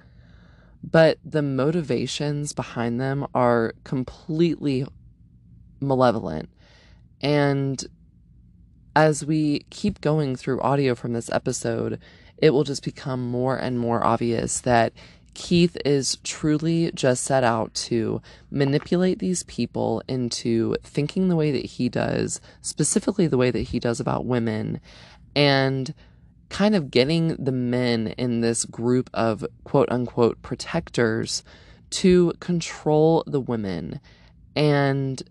but 0.83 1.17
the 1.23 1.41
motivations 1.41 2.53
behind 2.53 2.99
them 2.99 3.25
are 3.33 3.73
completely 3.83 4.85
malevolent. 5.79 6.49
And 7.21 7.83
as 8.95 9.25
we 9.25 9.65
keep 9.69 10.01
going 10.01 10.35
through 10.35 10.61
audio 10.61 10.93
from 10.95 11.13
this 11.13 11.31
episode, 11.31 11.99
it 12.37 12.51
will 12.51 12.63
just 12.63 12.83
become 12.83 13.29
more 13.29 13.57
and 13.57 13.79
more 13.79 14.03
obvious 14.05 14.59
that 14.61 14.93
Keith 15.33 15.75
is 15.83 16.17
truly 16.23 16.91
just 16.93 17.23
set 17.23 17.43
out 17.43 17.73
to 17.73 18.21
manipulate 18.51 19.17
these 19.17 19.43
people 19.43 20.03
into 20.07 20.75
thinking 20.83 21.27
the 21.27 21.35
way 21.35 21.51
that 21.51 21.65
he 21.65 21.89
does, 21.89 22.39
specifically 22.61 23.25
the 23.25 23.37
way 23.37 23.49
that 23.49 23.61
he 23.61 23.79
does 23.79 23.99
about 23.99 24.25
women, 24.25 24.79
and 25.35 25.93
kind 26.49 26.75
of 26.75 26.91
getting 26.91 27.35
the 27.35 27.51
men 27.51 28.07
in 28.17 28.41
this 28.41 28.65
group 28.65 29.09
of 29.13 29.45
quote 29.63 29.89
unquote 29.91 30.41
protectors 30.41 31.43
to 31.89 32.33
control 32.39 33.23
the 33.25 33.39
women. 33.39 33.99
And 34.55 35.21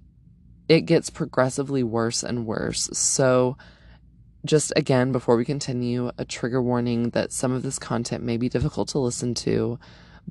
it 0.69 0.83
gets 0.83 1.11
progressively 1.11 1.83
worse 1.83 2.23
and 2.23 2.47
worse. 2.47 2.89
So, 2.93 3.57
just 4.45 4.73
again, 4.75 5.13
before 5.13 5.37
we 5.37 5.45
continue, 5.45 6.11
a 6.19 6.25
trigger 6.25 6.61
warning 6.61 7.11
that 7.11 7.31
some 7.31 7.53
of 7.53 7.63
this 7.63 7.79
content 7.79 8.25
may 8.25 8.37
be 8.37 8.49
difficult 8.49 8.89
to 8.89 8.99
listen 8.99 9.35
to, 9.35 9.79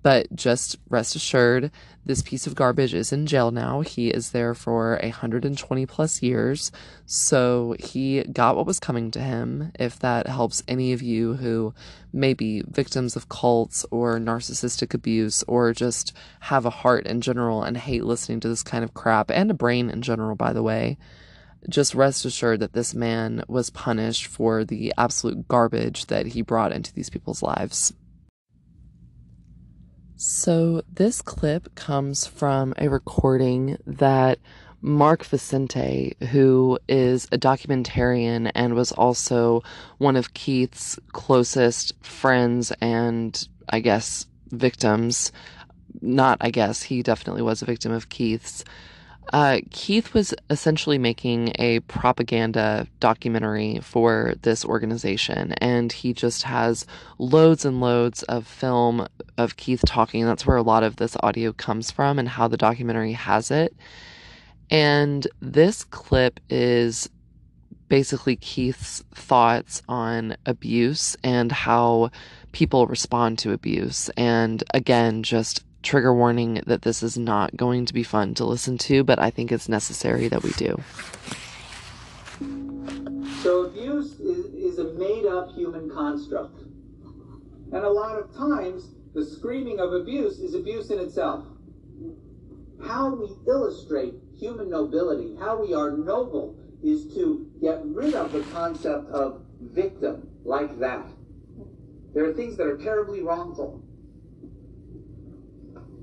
but 0.01 0.33
just 0.35 0.77
rest 0.89 1.15
assured, 1.15 1.71
this 2.05 2.21
piece 2.21 2.47
of 2.47 2.55
garbage 2.55 2.93
is 2.93 3.11
in 3.11 3.27
jail 3.27 3.51
now. 3.51 3.81
He 3.81 4.09
is 4.09 4.31
there 4.31 4.53
for 4.53 4.99
120 5.03 5.85
plus 5.85 6.21
years, 6.21 6.71
so 7.05 7.75
he 7.79 8.23
got 8.23 8.55
what 8.55 8.65
was 8.65 8.79
coming 8.79 9.11
to 9.11 9.19
him. 9.19 9.71
If 9.79 9.99
that 9.99 10.27
helps 10.27 10.63
any 10.67 10.93
of 10.93 11.01
you 11.01 11.35
who 11.35 11.73
may 12.11 12.33
be 12.33 12.63
victims 12.67 13.15
of 13.15 13.29
cults 13.29 13.85
or 13.91 14.17
narcissistic 14.17 14.93
abuse 14.93 15.43
or 15.47 15.73
just 15.73 16.13
have 16.41 16.65
a 16.65 16.71
heart 16.71 17.05
in 17.05 17.21
general 17.21 17.63
and 17.63 17.77
hate 17.77 18.03
listening 18.03 18.39
to 18.41 18.47
this 18.47 18.63
kind 18.63 18.83
of 18.83 18.93
crap, 18.93 19.29
and 19.29 19.51
a 19.51 19.55
brain 19.55 19.89
in 19.89 20.01
general, 20.01 20.35
by 20.35 20.53
the 20.53 20.63
way 20.63 20.97
just 21.69 21.93
rest 21.93 22.25
assured 22.25 22.59
that 22.59 22.73
this 22.73 22.95
man 22.95 23.43
was 23.47 23.69
punished 23.69 24.25
for 24.25 24.65
the 24.65 24.91
absolute 24.97 25.47
garbage 25.47 26.07
that 26.07 26.25
he 26.25 26.41
brought 26.41 26.71
into 26.71 26.91
these 26.93 27.09
people's 27.09 27.43
lives. 27.43 27.93
So, 30.23 30.83
this 30.93 31.19
clip 31.19 31.73
comes 31.73 32.27
from 32.27 32.75
a 32.77 32.89
recording 32.89 33.79
that 33.87 34.37
Mark 34.79 35.25
Vicente, 35.25 36.15
who 36.29 36.77
is 36.87 37.27
a 37.31 37.39
documentarian 37.39 38.51
and 38.53 38.75
was 38.75 38.91
also 38.91 39.63
one 39.97 40.15
of 40.15 40.35
Keith's 40.35 40.99
closest 41.11 41.93
friends 42.05 42.71
and, 42.81 43.47
I 43.69 43.79
guess, 43.79 44.27
victims. 44.51 45.31
Not, 46.03 46.37
I 46.39 46.51
guess, 46.51 46.83
he 46.83 47.01
definitely 47.01 47.41
was 47.41 47.63
a 47.63 47.65
victim 47.65 47.91
of 47.91 48.09
Keith's. 48.09 48.63
Uh, 49.33 49.59
Keith 49.69 50.13
was 50.13 50.33
essentially 50.49 50.97
making 50.97 51.53
a 51.59 51.79
propaganda 51.81 52.87
documentary 52.99 53.79
for 53.81 54.33
this 54.41 54.65
organization, 54.65 55.53
and 55.53 55.91
he 55.91 56.13
just 56.13 56.43
has 56.43 56.85
loads 57.17 57.63
and 57.63 57.79
loads 57.79 58.23
of 58.23 58.45
film 58.45 59.07
of 59.37 59.55
Keith 59.55 59.83
talking. 59.85 60.25
That's 60.25 60.45
where 60.45 60.57
a 60.57 60.61
lot 60.61 60.83
of 60.83 60.97
this 60.97 61.15
audio 61.21 61.53
comes 61.53 61.91
from, 61.91 62.19
and 62.19 62.27
how 62.27 62.47
the 62.47 62.57
documentary 62.57 63.13
has 63.13 63.51
it. 63.51 63.73
And 64.69 65.27
this 65.39 65.83
clip 65.85 66.39
is 66.49 67.09
basically 67.87 68.37
Keith's 68.37 69.03
thoughts 69.13 69.81
on 69.89 70.35
abuse 70.45 71.17
and 71.23 71.51
how 71.51 72.09
people 72.53 72.87
respond 72.87 73.37
to 73.39 73.51
abuse. 73.51 74.09
And 74.15 74.63
again, 74.73 75.23
just 75.23 75.65
trigger 75.81 76.13
warning 76.13 76.61
that 76.67 76.83
this 76.83 77.03
is 77.03 77.17
not 77.17 77.55
going 77.55 77.85
to 77.85 77.93
be 77.93 78.03
fun 78.03 78.33
to 78.35 78.45
listen 78.45 78.77
to, 78.77 79.03
but 79.03 79.19
I 79.19 79.29
think 79.29 79.51
it's 79.51 79.69
necessary 79.69 80.27
that 80.27 80.43
we 80.43 80.51
do. 80.51 80.81
So, 83.41 83.65
abuse 83.65 84.19
is, 84.19 84.45
is 84.53 84.79
a 84.79 84.93
made 84.93 85.25
up 85.25 85.51
human 85.53 85.89
construct. 85.89 86.59
And 87.71 87.83
a 87.83 87.89
lot 87.89 88.19
of 88.19 88.35
times, 88.35 88.89
the 89.13 89.25
screaming 89.25 89.79
of 89.79 89.93
abuse 89.93 90.39
is 90.39 90.53
abuse 90.53 90.91
in 90.91 90.99
itself. 90.99 91.45
How 92.85 93.13
we 93.13 93.29
illustrate 93.47 94.13
human 94.37 94.69
nobility, 94.69 95.35
how 95.39 95.61
we 95.61 95.73
are 95.73 95.91
noble, 95.91 96.55
is 96.83 97.13
to 97.13 97.49
get 97.61 97.81
rid 97.85 98.15
of 98.15 98.31
the 98.31 98.41
concept 98.51 99.07
of 99.09 99.41
victim 99.61 100.27
like 100.43 100.79
that. 100.79 101.05
There 102.13 102.25
are 102.25 102.33
things 102.33 102.57
that 102.57 102.67
are 102.67 102.77
terribly 102.77 103.21
wrongful 103.21 103.81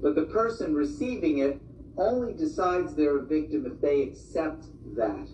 but 0.03 0.15
the 0.15 0.23
person 0.23 0.75
receiving 0.75 1.39
it 1.39 1.61
only 1.97 2.33
decides 2.33 2.95
they're 2.95 3.19
a 3.19 3.25
victim 3.25 3.67
if 3.67 3.81
they 3.81 4.03
accept 4.03 4.65
that. 4.97 5.29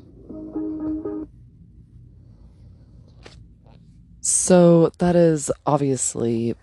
So 4.21 4.91
that 4.99 5.17
is 5.17 5.51
obviously 5.67 6.55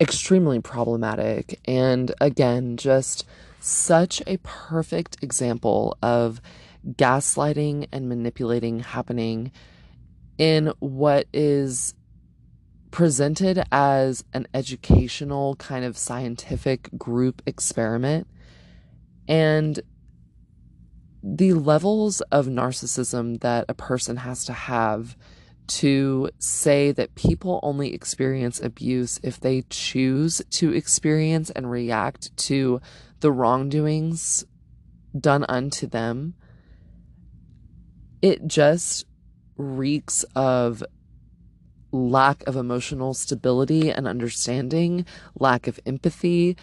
extremely 0.00 0.60
problematic. 0.60 1.60
And 1.64 2.12
again, 2.20 2.76
just 2.76 3.24
such 3.60 4.20
a 4.26 4.38
perfect 4.38 5.22
example 5.22 5.96
of 6.02 6.40
gaslighting 6.86 7.86
and 7.92 8.08
manipulating 8.08 8.80
happening 8.80 9.52
in 10.38 10.72
what 10.80 11.26
is 11.32 11.94
presented 12.94 13.60
as 13.72 14.22
an 14.34 14.46
educational 14.54 15.56
kind 15.56 15.84
of 15.84 15.98
scientific 15.98 16.88
group 16.96 17.42
experiment. 17.44 18.24
And 19.26 19.80
the 21.20 21.54
levels 21.54 22.20
of 22.30 22.46
narcissism 22.46 23.40
that 23.40 23.64
a 23.68 23.74
person 23.74 24.18
has 24.18 24.44
to 24.44 24.52
have 24.52 25.16
to 25.66 26.30
say 26.38 26.92
that 26.92 27.16
people 27.16 27.58
only 27.64 27.92
experience 27.92 28.60
abuse 28.60 29.18
if 29.24 29.40
they 29.40 29.64
choose 29.70 30.40
to 30.50 30.72
experience 30.72 31.50
and 31.50 31.68
react 31.68 32.36
to 32.36 32.80
the 33.18 33.32
wrongdoings 33.32 34.44
done 35.18 35.44
unto 35.48 35.88
them, 35.88 36.34
it 38.22 38.46
just 38.46 39.04
reeks 39.56 40.24
of 40.36 40.84
lack 41.94 42.42
of 42.46 42.56
emotional 42.56 43.14
stability 43.14 43.90
and 43.90 44.08
understanding, 44.08 45.06
lack 45.38 45.66
of 45.68 45.78
empathy, 45.86 46.56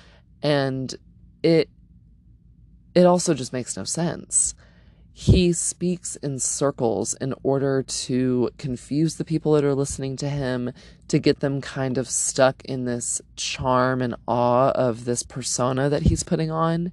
and 0.44 0.94
it 1.42 1.70
it 2.94 3.06
also 3.06 3.34
just 3.34 3.54
makes 3.54 3.78
no 3.78 3.86
sense. 3.86 4.54
He 5.14 5.54
speaks 5.54 6.18
in 6.18 6.40
circles 6.40 7.14
in 7.16 7.34
order 7.44 7.84
to 7.84 8.50
confuse 8.58 9.16
the 9.16 9.26
people 9.26 9.54
that 9.54 9.64
are 9.64 9.76
listening 9.76 10.18
to 10.18 10.30
him, 10.30 10.74
to 11.08 11.20
get 11.20 11.40
them 11.40 11.62
kind 11.62 11.98
of 11.98 12.10
stuck 12.10 12.64
in 12.66 12.84
this 12.86 13.22
charm 13.38 14.02
and 14.02 14.16
awe 14.28 14.72
of 14.72 15.06
this 15.06 15.24
persona 15.24 15.90
that 15.90 16.04
he's 16.04 16.24
putting 16.24 16.52
on. 16.52 16.92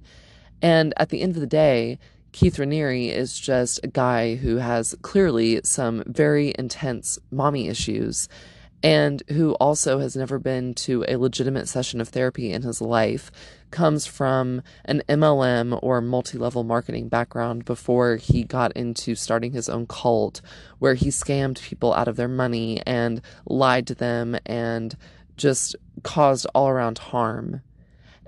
And 0.61 0.93
at 0.95 1.09
the 1.09 1.21
end 1.21 1.35
of 1.35 1.41
the 1.41 1.47
day, 1.47 1.99
Keith 2.31 2.57
Raniere 2.57 3.09
is 3.11 3.37
just 3.37 3.79
a 3.83 3.87
guy 3.87 4.35
who 4.35 4.57
has 4.57 4.95
clearly 5.01 5.61
some 5.63 6.03
very 6.05 6.53
intense 6.57 7.17
mommy 7.31 7.67
issues 7.67 8.29
and 8.81 9.23
who 9.29 9.53
also 9.55 9.99
has 9.99 10.15
never 10.15 10.39
been 10.39 10.73
to 10.73 11.03
a 11.07 11.17
legitimate 11.17 11.67
session 11.67 11.99
of 11.99 12.09
therapy 12.09 12.51
in 12.51 12.61
his 12.61 12.81
life, 12.81 13.31
comes 13.71 14.05
from 14.05 14.61
an 14.85 15.01
MLM 15.09 15.77
or 15.81 16.01
multi 16.01 16.37
level 16.37 16.63
marketing 16.63 17.09
background 17.09 17.65
before 17.65 18.15
he 18.15 18.43
got 18.43 18.71
into 18.73 19.15
starting 19.15 19.51
his 19.51 19.67
own 19.67 19.85
cult, 19.85 20.41
where 20.79 20.93
he 20.93 21.09
scammed 21.09 21.61
people 21.61 21.93
out 21.93 22.07
of 22.07 22.15
their 22.15 22.29
money 22.29 22.81
and 22.85 23.21
lied 23.45 23.85
to 23.87 23.95
them 23.95 24.37
and 24.45 24.95
just 25.35 25.75
caused 26.03 26.45
all 26.55 26.69
around 26.69 26.97
harm. 26.97 27.61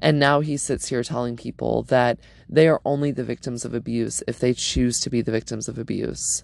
And 0.02 0.20
now 0.20 0.40
he 0.40 0.58
sits 0.58 0.88
here 0.90 1.04
telling 1.04 1.38
people 1.38 1.84
that 1.84 2.20
they 2.50 2.68
are 2.68 2.82
only 2.84 3.12
the 3.12 3.24
victims 3.24 3.64
of 3.64 3.74
abuse 3.74 4.24
if 4.28 4.40
they 4.40 4.54
choose 4.54 5.00
to 5.02 5.10
be 5.10 5.22
the 5.22 5.32
victims 5.32 5.68
of 5.68 5.78
abuse. 5.78 6.44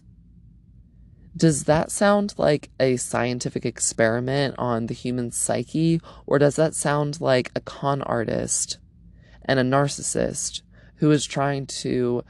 Does 1.36 1.64
that 1.64 1.92
sound 1.92 2.34
like 2.38 2.70
a 2.80 2.98
scientific 2.98 3.66
experiment 3.66 4.56
on 4.58 4.88
the 4.88 4.94
human 4.94 5.32
psyche, 5.32 6.02
or 6.26 6.40
does 6.40 6.56
that 6.56 6.76
sound 6.76 7.20
like 7.22 7.52
a 7.56 7.62
con 7.62 8.02
artist 8.04 8.78
and 9.46 9.60
a 9.60 9.64
narcissist 9.64 10.62
who 10.96 11.12
is 11.12 11.26
trying 11.26 11.68
to 11.68 12.24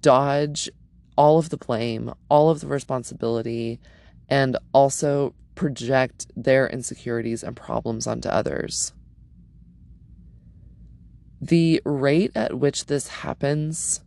dodge 0.00 0.70
all 1.16 1.38
of 1.38 1.50
the 1.50 1.56
blame, 1.56 2.12
all 2.28 2.50
of 2.50 2.60
the 2.60 2.66
responsibility, 2.66 3.80
and 4.28 4.56
also 4.72 5.34
project 5.54 6.26
their 6.36 6.68
insecurities 6.68 7.42
and 7.42 7.56
problems 7.56 8.06
onto 8.06 8.28
others? 8.28 8.92
The 11.40 11.80
rate 11.84 12.32
at 12.34 12.58
which 12.58 12.86
this 12.86 13.08
happens 13.08 14.02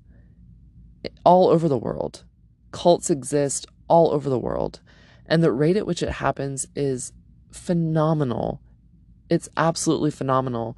all 1.26 1.50
over 1.50 1.68
the 1.68 1.78
world, 1.78 2.24
cults 2.72 3.10
exist 3.10 3.66
all 3.88 4.12
over 4.12 4.30
the 4.30 4.40
world. 4.40 4.82
And 5.26 5.42
the 5.42 5.52
rate 5.52 5.78
at 5.78 5.88
which 5.88 6.04
it 6.04 6.10
happens 6.10 6.68
is 6.76 7.12
phenomenal. 7.52 8.62
It's 9.30 9.50
absolutely 9.58 10.12
phenomenal. 10.12 10.78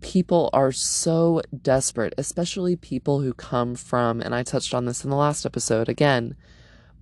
People 0.00 0.50
are 0.52 0.72
so 0.72 1.42
desperate, 1.62 2.14
especially 2.18 2.76
people 2.76 3.20
who 3.20 3.32
come 3.32 3.74
from, 3.74 4.20
and 4.20 4.34
I 4.34 4.42
touched 4.42 4.74
on 4.74 4.84
this 4.84 5.04
in 5.04 5.10
the 5.10 5.16
last 5.16 5.46
episode 5.46 5.88
again, 5.88 6.36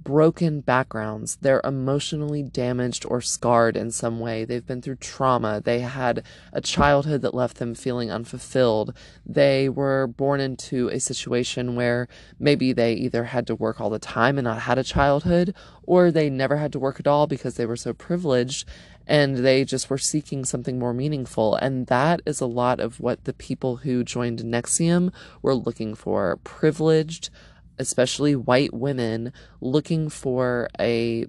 broken 0.05 0.61
backgrounds. 0.61 1.39
They're 1.41 1.63
emotionally 1.65 2.43
damaged 2.43 3.05
or 3.09 3.21
scarred 3.21 3.77
in 3.77 3.91
some 3.91 4.21
way. 4.21 4.45
They've 4.45 4.67
been 4.67 4.83
through 4.83 4.97
trauma. 4.97 5.61
They 5.65 5.81
had 5.81 6.23
a 6.53 6.61
childhood 6.61 7.23
that 7.23 7.35
left 7.35 7.57
them 7.57 7.75
feeling 7.75 8.11
unfulfilled. 8.11 8.95
They 9.27 9.69
were 9.69 10.07
born 10.07 10.41
into 10.41 10.89
a 10.89 11.01
situation 11.01 11.75
where 11.75 12.07
maybe 12.39 12.73
they 12.73 12.93
either 12.93 13.25
had 13.25 13.47
to 13.49 13.55
work 13.55 13.81
all 13.81 13.91
the 13.91 13.99
time 13.99 14.39
and 14.39 14.45
not 14.45 14.61
had 14.61 14.79
a 14.79 14.85
childhood, 14.85 15.55
or 15.83 16.11
they 16.11 16.31
never 16.31 16.59
had 16.59 16.73
to 16.73 16.79
work 16.79 17.01
at 17.01 17.07
all 17.07 17.27
because 17.27 17.55
they 17.55 17.67
were 17.67 17.77
so 17.77 17.93
privileged 17.93 18.69
and 19.07 19.39
they 19.39 19.65
just 19.65 19.91
were 19.91 19.99
seeking 19.99 20.45
something 20.45 20.79
more 20.79 20.95
meaningful. 20.95 21.57
And 21.57 21.87
that 21.89 22.21
is 22.25 22.41
a 22.41 22.47
lot 22.47 22.81
of 22.81 23.01
what 23.01 23.25
the 23.25 23.33
people 23.33 23.77
who 23.77 24.05
joined 24.05 24.41
NXIVM 24.41 25.13
were 25.43 25.55
looking 25.55 25.95
for 25.95 26.39
privileged, 26.45 27.31
especially 27.79 28.37
white 28.37 28.73
women, 28.73 29.33
looking 29.61 30.09
for 30.09 30.69
a 30.79 31.27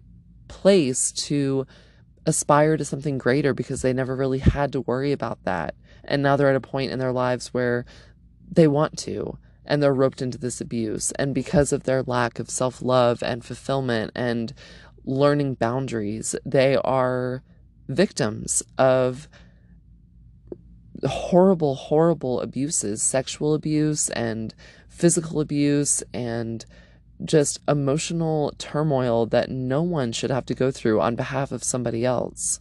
place 0.47 1.11
to 1.11 1.65
aspire 2.25 2.77
to 2.77 2.85
something 2.85 3.17
greater 3.17 3.53
because 3.53 3.81
they 3.81 3.93
never 3.93 4.15
really 4.15 4.39
had 4.39 4.71
to 4.71 4.81
worry 4.81 5.11
about 5.11 5.43
that. 5.43 5.75
And 6.03 6.21
now 6.21 6.35
they're 6.35 6.49
at 6.49 6.55
a 6.55 6.61
point 6.61 6.91
in 6.91 6.99
their 6.99 7.11
lives 7.11 7.53
where 7.53 7.85
they 8.51 8.67
want 8.67 8.97
to 8.99 9.37
and 9.65 9.81
they're 9.81 9.93
roped 9.93 10.21
into 10.21 10.37
this 10.37 10.61
abuse. 10.61 11.11
And 11.13 11.33
because 11.33 11.71
of 11.71 11.83
their 11.83 12.03
lack 12.03 12.39
of 12.39 12.49
self 12.49 12.81
love 12.81 13.23
and 13.23 13.43
fulfillment 13.43 14.11
and 14.15 14.53
learning 15.03 15.55
boundaries, 15.55 16.35
they 16.45 16.75
are 16.77 17.43
victims 17.87 18.63
of 18.77 19.27
horrible, 21.03 21.75
horrible 21.75 22.41
abuses, 22.41 23.01
sexual 23.01 23.53
abuse 23.53 24.09
and 24.09 24.53
physical 24.95 25.41
abuse 25.41 26.01
and 26.13 26.65
just 27.23 27.59
emotional 27.67 28.53
turmoil 28.57 29.25
that 29.25 29.49
no 29.49 29.81
one 29.81 30.11
should 30.11 30.31
have 30.31 30.45
to 30.45 30.53
go 30.53 30.71
through 30.71 31.01
on 31.01 31.15
behalf 31.15 31.51
of 31.51 31.63
somebody 31.63 32.05
else. 32.05 32.59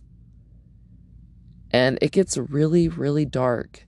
And 1.70 1.98
it 2.00 2.12
gets 2.12 2.36
really, 2.36 2.88
really 2.88 3.24
dark 3.24 3.86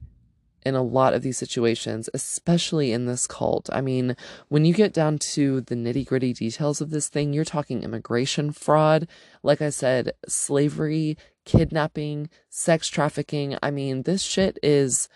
in 0.65 0.75
a 0.75 0.83
lot 0.83 1.15
of 1.15 1.23
these 1.23 1.39
situations, 1.39 2.09
especially 2.13 2.93
in 2.93 3.07
this 3.07 3.29
cult. 3.29 3.71
I 3.73 3.81
mean, 3.81 4.17
when 4.49 4.65
you 4.65 4.75
get 4.75 4.93
down 4.93 5.19
to 5.19 5.61
the 5.61 5.77
nitty 5.77 6.05
gritty 6.07 6.33
details 6.33 6.81
of 6.81 6.91
this 6.91 7.09
thing, 7.09 7.33
you're 7.33 7.45
talking 7.45 7.85
immigration 7.85 8.51
fraud, 8.51 9.07
like 9.45 9.63
I 9.63 9.71
said, 9.71 10.13
slavery, 10.27 11.17
kidnapping, 11.45 12.29
sex 12.49 12.89
trafficking. 12.89 13.57
I 13.63 13.71
mean, 13.71 14.03
this 14.03 14.23
shit 14.23 14.59
is 14.63 15.09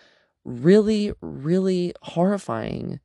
really, 0.45 1.11
really 1.19 1.93
horrifying. 2.01 3.01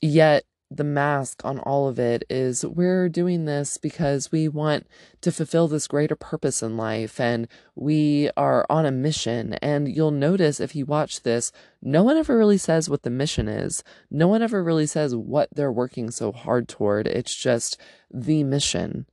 Yet 0.00 0.44
the 0.70 0.84
mask 0.84 1.40
on 1.44 1.58
all 1.60 1.88
of 1.88 1.98
it 1.98 2.24
is 2.28 2.64
we're 2.64 3.08
doing 3.08 3.46
this 3.46 3.78
because 3.78 4.30
we 4.30 4.48
want 4.48 4.86
to 5.22 5.32
fulfill 5.32 5.66
this 5.66 5.86
greater 5.86 6.14
purpose 6.14 6.62
in 6.62 6.76
life 6.76 7.18
and 7.18 7.48
we 7.74 8.30
are 8.36 8.66
on 8.68 8.84
a 8.84 8.90
mission. 8.90 9.54
And 9.54 9.88
you'll 9.88 10.10
notice 10.10 10.60
if 10.60 10.76
you 10.76 10.84
watch 10.84 11.22
this, 11.22 11.52
no 11.80 12.02
one 12.02 12.18
ever 12.18 12.36
really 12.36 12.58
says 12.58 12.90
what 12.90 13.02
the 13.02 13.10
mission 13.10 13.48
is. 13.48 13.82
No 14.10 14.28
one 14.28 14.42
ever 14.42 14.62
really 14.62 14.86
says 14.86 15.16
what 15.16 15.48
they're 15.54 15.72
working 15.72 16.10
so 16.10 16.32
hard 16.32 16.68
toward. 16.68 17.06
It's 17.06 17.34
just 17.34 17.80
the 18.12 18.44
mission. 18.44 19.06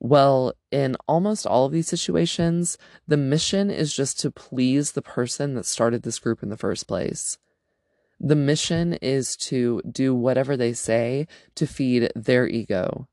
Well, 0.00 0.54
in 0.70 0.96
almost 1.06 1.46
all 1.46 1.64
of 1.64 1.72
these 1.72 1.88
situations, 1.88 2.76
the 3.06 3.16
mission 3.16 3.70
is 3.70 3.94
just 3.94 4.18
to 4.20 4.30
please 4.30 4.92
the 4.92 5.00
person 5.00 5.54
that 5.54 5.64
started 5.64 6.02
this 6.02 6.18
group 6.18 6.42
in 6.42 6.50
the 6.50 6.56
first 6.56 6.88
place. 6.88 7.38
The 8.20 8.36
mission 8.36 8.94
is 8.94 9.36
to 9.36 9.82
do 9.90 10.14
whatever 10.14 10.56
they 10.56 10.72
say 10.72 11.26
to 11.56 11.66
feed 11.66 12.10
their 12.14 12.46
ego. 12.46 13.08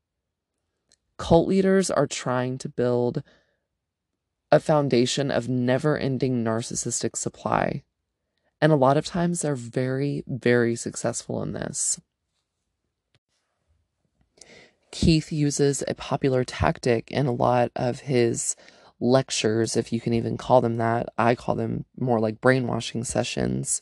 Cult 1.18 1.48
leaders 1.48 1.90
are 1.90 2.06
trying 2.06 2.58
to 2.58 2.68
build 2.68 3.22
a 4.50 4.60
foundation 4.60 5.30
of 5.30 5.48
never 5.48 5.96
ending 5.96 6.44
narcissistic 6.44 7.16
supply. 7.16 7.82
And 8.60 8.70
a 8.70 8.76
lot 8.76 8.96
of 8.96 9.06
times 9.06 9.42
they're 9.42 9.56
very, 9.56 10.22
very 10.26 10.76
successful 10.76 11.42
in 11.42 11.52
this. 11.52 12.00
Keith 14.92 15.32
uses 15.32 15.82
a 15.88 15.94
popular 15.94 16.44
tactic 16.44 17.10
in 17.10 17.26
a 17.26 17.32
lot 17.32 17.72
of 17.74 18.00
his 18.00 18.54
lectures, 19.00 19.76
if 19.76 19.92
you 19.92 20.00
can 20.00 20.12
even 20.12 20.36
call 20.36 20.60
them 20.60 20.76
that. 20.76 21.08
I 21.16 21.34
call 21.34 21.54
them 21.54 21.86
more 21.98 22.20
like 22.20 22.40
brainwashing 22.40 23.04
sessions, 23.04 23.80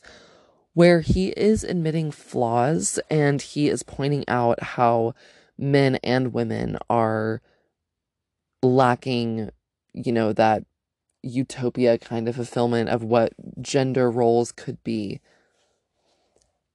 where 0.73 1.01
he 1.01 1.29
is 1.29 1.63
admitting 1.63 2.11
flaws 2.11 2.99
and 3.09 3.41
he 3.41 3.67
is 3.69 3.83
pointing 3.83 4.23
out 4.27 4.61
how 4.63 5.13
men 5.57 5.95
and 6.03 6.33
women 6.33 6.77
are 6.89 7.41
lacking, 8.63 9.49
you 9.93 10.11
know, 10.11 10.33
that 10.33 10.63
utopia 11.23 11.97
kind 11.97 12.27
of 12.27 12.35
fulfillment 12.35 12.89
of 12.89 13.03
what 13.03 13.33
gender 13.61 14.09
roles 14.09 14.51
could 14.51 14.83
be. 14.83 15.19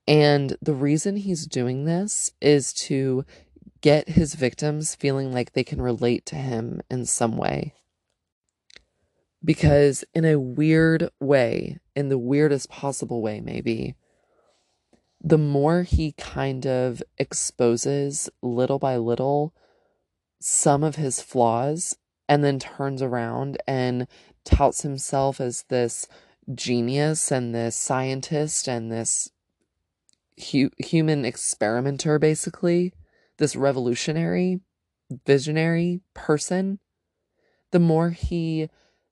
And 0.06 0.56
the 0.62 0.74
reason 0.74 1.16
he's 1.16 1.46
doing 1.46 1.84
this 1.84 2.30
is 2.40 2.72
to 2.74 3.24
get 3.80 4.10
his 4.10 4.34
victims 4.34 4.94
feeling 4.94 5.32
like 5.32 5.52
they 5.52 5.64
can 5.64 5.80
relate 5.80 6.26
to 6.26 6.36
him 6.36 6.80
in 6.90 7.06
some 7.06 7.36
way. 7.36 7.74
Because, 9.46 10.04
in 10.12 10.24
a 10.24 10.40
weird 10.40 11.08
way, 11.20 11.78
in 11.94 12.08
the 12.08 12.18
weirdest 12.18 12.68
possible 12.68 13.22
way, 13.22 13.40
maybe, 13.40 13.94
the 15.22 15.38
more 15.38 15.84
he 15.84 16.12
kind 16.18 16.66
of 16.66 17.00
exposes 17.16 18.28
little 18.42 18.80
by 18.80 18.96
little 18.96 19.54
some 20.40 20.82
of 20.82 20.96
his 20.96 21.22
flaws 21.22 21.96
and 22.28 22.42
then 22.42 22.58
turns 22.58 23.00
around 23.00 23.56
and 23.68 24.08
touts 24.44 24.82
himself 24.82 25.40
as 25.40 25.64
this 25.68 26.08
genius 26.52 27.30
and 27.30 27.54
this 27.54 27.76
scientist 27.76 28.68
and 28.68 28.90
this 28.90 29.30
hu- 30.50 30.70
human 30.78 31.24
experimenter, 31.24 32.18
basically, 32.18 32.92
this 33.38 33.54
revolutionary, 33.54 34.60
visionary 35.24 36.00
person, 36.14 36.80
the 37.70 37.78
more 37.78 38.10
he 38.10 38.68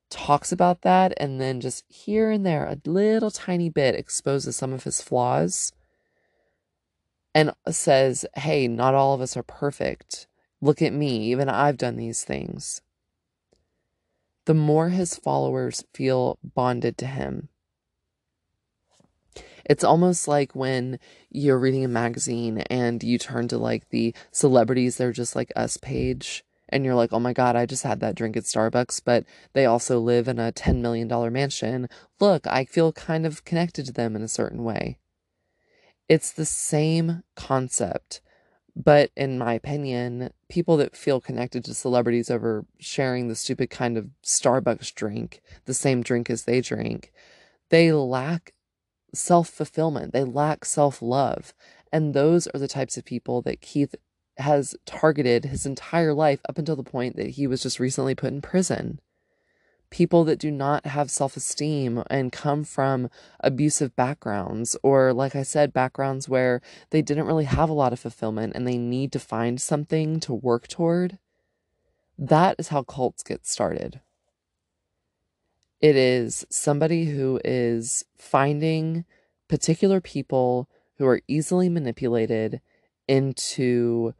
talks 0.09 0.51
about 0.51 0.81
that 0.81 1.13
and 1.17 1.41
then 1.41 1.59
just 1.59 1.83
here 1.87 2.31
and 2.31 2.45
there, 2.45 2.65
a 2.65 2.77
little 2.89 3.31
tiny 3.31 3.69
bit 3.69 3.95
exposes 3.95 4.55
some 4.55 4.73
of 4.73 4.83
his 4.83 5.01
flaws 5.01 5.73
and 7.33 7.51
says, 7.69 8.25
Hey, 8.35 8.67
not 8.67 8.93
all 8.93 9.13
of 9.13 9.21
us 9.21 9.35
are 9.35 9.43
perfect. 9.43 10.27
Look 10.61 10.81
at 10.81 10.93
me, 10.93 11.31
even 11.31 11.49
I've 11.49 11.77
done 11.77 11.97
these 11.97 12.23
things. 12.23 12.81
The 14.45 14.53
more 14.53 14.89
his 14.89 15.15
followers 15.15 15.83
feel 15.93 16.39
bonded 16.43 16.97
to 16.99 17.07
him. 17.07 17.49
It's 19.65 19.83
almost 19.83 20.27
like 20.27 20.55
when 20.55 20.99
you're 21.31 21.57
reading 21.57 21.83
a 21.83 21.89
magazine 21.89 22.59
and 22.69 23.03
you 23.03 23.17
turn 23.17 23.47
to 23.47 23.57
like 23.57 23.89
the 23.89 24.13
celebrities, 24.31 24.97
they're 24.97 25.11
just 25.11 25.35
like 25.35 25.51
us 25.55 25.77
page, 25.77 26.44
and 26.69 26.83
you're 26.83 26.95
like, 26.95 27.13
oh 27.13 27.19
my 27.19 27.33
God, 27.33 27.55
I 27.55 27.65
just 27.65 27.83
had 27.83 27.99
that 27.99 28.15
drink 28.15 28.35
at 28.35 28.43
Starbucks, 28.43 29.01
but 29.03 29.25
they 29.53 29.65
also 29.65 29.99
live 29.99 30.27
in 30.27 30.39
a 30.39 30.51
$10 30.51 30.81
million 30.81 31.07
mansion. 31.31 31.87
Look, 32.19 32.47
I 32.47 32.65
feel 32.65 32.91
kind 32.91 33.25
of 33.25 33.45
connected 33.45 33.85
to 33.85 33.91
them 33.93 34.15
in 34.15 34.21
a 34.21 34.27
certain 34.27 34.63
way. 34.63 34.97
It's 36.09 36.31
the 36.31 36.45
same 36.45 37.23
concept. 37.35 38.21
But 38.75 39.11
in 39.15 39.37
my 39.37 39.53
opinion, 39.53 40.31
people 40.49 40.75
that 40.77 40.97
feel 40.97 41.21
connected 41.21 41.63
to 41.65 41.73
celebrities 41.73 42.29
over 42.29 42.65
sharing 42.77 43.27
the 43.27 43.35
stupid 43.35 43.69
kind 43.69 43.97
of 43.97 44.09
Starbucks 44.23 44.93
drink, 44.93 45.41
the 45.63 45.73
same 45.73 46.01
drink 46.01 46.29
as 46.29 46.43
they 46.43 46.59
drink, 46.59 47.13
they 47.69 47.93
lack 47.93 48.53
self 49.13 49.49
fulfillment. 49.49 50.13
They 50.13 50.23
lack 50.23 50.65
self 50.65 51.01
love. 51.01 51.53
And 51.91 52.13
those 52.13 52.47
are 52.47 52.59
the 52.59 52.67
types 52.67 52.97
of 52.97 53.05
people 53.05 53.41
that 53.43 53.61
Keith 53.61 53.95
has 54.37 54.75
targeted 54.85 55.45
his 55.45 55.65
entire 55.65 56.13
life 56.13 56.39
up 56.47 56.57
until 56.57 56.75
the 56.75 56.83
point 56.83 57.15
that 57.15 57.31
he 57.31 57.47
was 57.47 57.63
just 57.63 57.79
recently 57.79 58.15
put 58.15 58.33
in 58.33 58.41
prison 58.41 58.99
people 59.95 60.25
that 60.25 60.39
do 60.39 60.51
not 60.51 60.85
have 60.85 61.09
self 61.09 61.37
esteem 61.37 62.03
and 62.09 62.31
come 62.31 62.65
from 62.65 63.09
abusive 63.39 63.95
backgrounds, 63.95 64.75
or, 64.83 65.13
like 65.13 65.35
I 65.35 65.43
said, 65.43 65.71
backgrounds 65.71 66.27
where 66.27 66.61
they 66.89 67.01
didn't 67.01 67.27
really 67.27 67.45
have 67.45 67.69
a 67.69 67.73
lot 67.73 67.93
of 67.93 67.99
fulfillment 67.99 68.53
and 68.55 68.67
they 68.67 68.77
need 68.77 69.13
to 69.13 69.19
find 69.19 69.61
something 69.61 70.19
to 70.21 70.33
work 70.33 70.67
toward. 70.67 71.17
That 72.17 72.57
is 72.59 72.69
how 72.69 72.83
cults 72.83 73.23
get 73.23 73.45
started. 73.45 74.01
It 75.81 75.95
is 75.95 76.45
somebody 76.49 77.05
who 77.05 77.39
is 77.45 78.03
finding 78.17 79.05
particular 79.47 80.01
people 80.01 80.67
who 80.97 81.05
are 81.05 81.21
easily 81.27 81.69
manipulated 81.69 82.59
into 83.07 84.13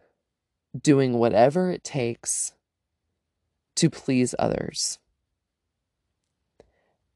doing 0.81 1.13
whatever 1.17 1.71
it 1.71 1.83
takes 1.83 2.53
to 3.75 3.89
please 3.89 4.33
others. 4.39 4.99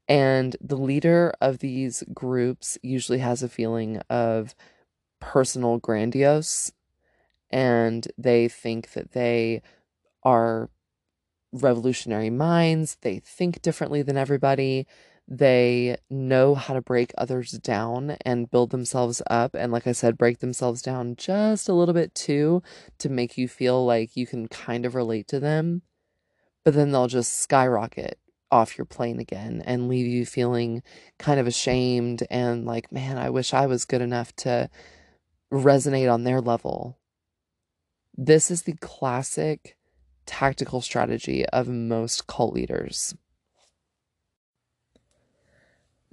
And 0.08 0.56
the 0.60 0.76
leader 0.76 1.32
of 1.40 1.58
these 1.58 2.02
groups 2.12 2.78
usually 2.82 3.18
has 3.18 3.42
a 3.42 3.48
feeling 3.48 3.98
of 4.10 4.54
personal 5.20 5.78
grandiose, 5.78 6.72
and 7.50 8.08
they 8.18 8.48
think 8.48 8.92
that 8.92 9.12
they 9.12 9.62
are 10.24 10.68
revolutionary 11.52 12.30
minds. 12.30 12.96
They 13.02 13.20
think 13.20 13.62
differently 13.62 14.02
than 14.02 14.16
everybody. 14.16 14.86
They 15.32 15.96
know 16.10 16.56
how 16.56 16.74
to 16.74 16.82
break 16.82 17.12
others 17.16 17.52
down 17.52 18.16
and 18.26 18.50
build 18.50 18.70
themselves 18.70 19.22
up. 19.30 19.54
And 19.54 19.70
like 19.70 19.86
I 19.86 19.92
said, 19.92 20.18
break 20.18 20.40
themselves 20.40 20.82
down 20.82 21.14
just 21.14 21.68
a 21.68 21.72
little 21.72 21.94
bit 21.94 22.16
too 22.16 22.64
to 22.98 23.08
make 23.08 23.38
you 23.38 23.46
feel 23.46 23.86
like 23.86 24.16
you 24.16 24.26
can 24.26 24.48
kind 24.48 24.84
of 24.84 24.96
relate 24.96 25.28
to 25.28 25.38
them. 25.38 25.82
But 26.64 26.74
then 26.74 26.90
they'll 26.90 27.06
just 27.06 27.38
skyrocket 27.38 28.18
off 28.50 28.76
your 28.76 28.84
plane 28.84 29.20
again 29.20 29.62
and 29.64 29.88
leave 29.88 30.06
you 30.06 30.26
feeling 30.26 30.82
kind 31.20 31.38
of 31.38 31.46
ashamed 31.46 32.24
and 32.28 32.66
like, 32.66 32.90
man, 32.90 33.16
I 33.16 33.30
wish 33.30 33.54
I 33.54 33.66
was 33.66 33.84
good 33.84 34.02
enough 34.02 34.34
to 34.36 34.68
resonate 35.52 36.12
on 36.12 36.24
their 36.24 36.40
level. 36.40 36.98
This 38.16 38.50
is 38.50 38.62
the 38.62 38.74
classic 38.80 39.76
tactical 40.26 40.80
strategy 40.80 41.46
of 41.46 41.68
most 41.68 42.26
cult 42.26 42.52
leaders. 42.52 43.14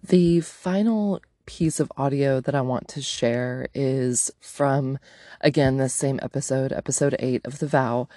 The 0.08 0.39
final 0.39 1.22
piece 1.46 1.82
of 1.82 1.91
audio 1.98 2.39
that 2.39 2.56
I 2.56 2.62
want 2.62 2.88
to 2.89 3.02
share 3.02 3.67
is 3.74 4.32
from, 4.39 5.00
again, 5.41 5.76
the 5.78 5.89
same 5.89 6.17
episode, 6.24 6.72
episode 6.72 7.17
eight 7.20 7.46
of 7.46 7.60
The 7.60 7.67
Vow. 7.67 8.08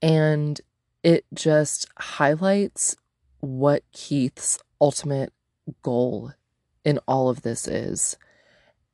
And 0.00 0.58
it 1.02 1.26
just 1.34 1.88
highlights 1.98 2.96
what 3.40 3.82
Keith's 3.92 4.58
ultimate 4.80 5.30
goal 5.82 6.32
in 6.86 7.00
all 7.06 7.28
of 7.28 7.42
this 7.42 7.68
is. 7.68 8.16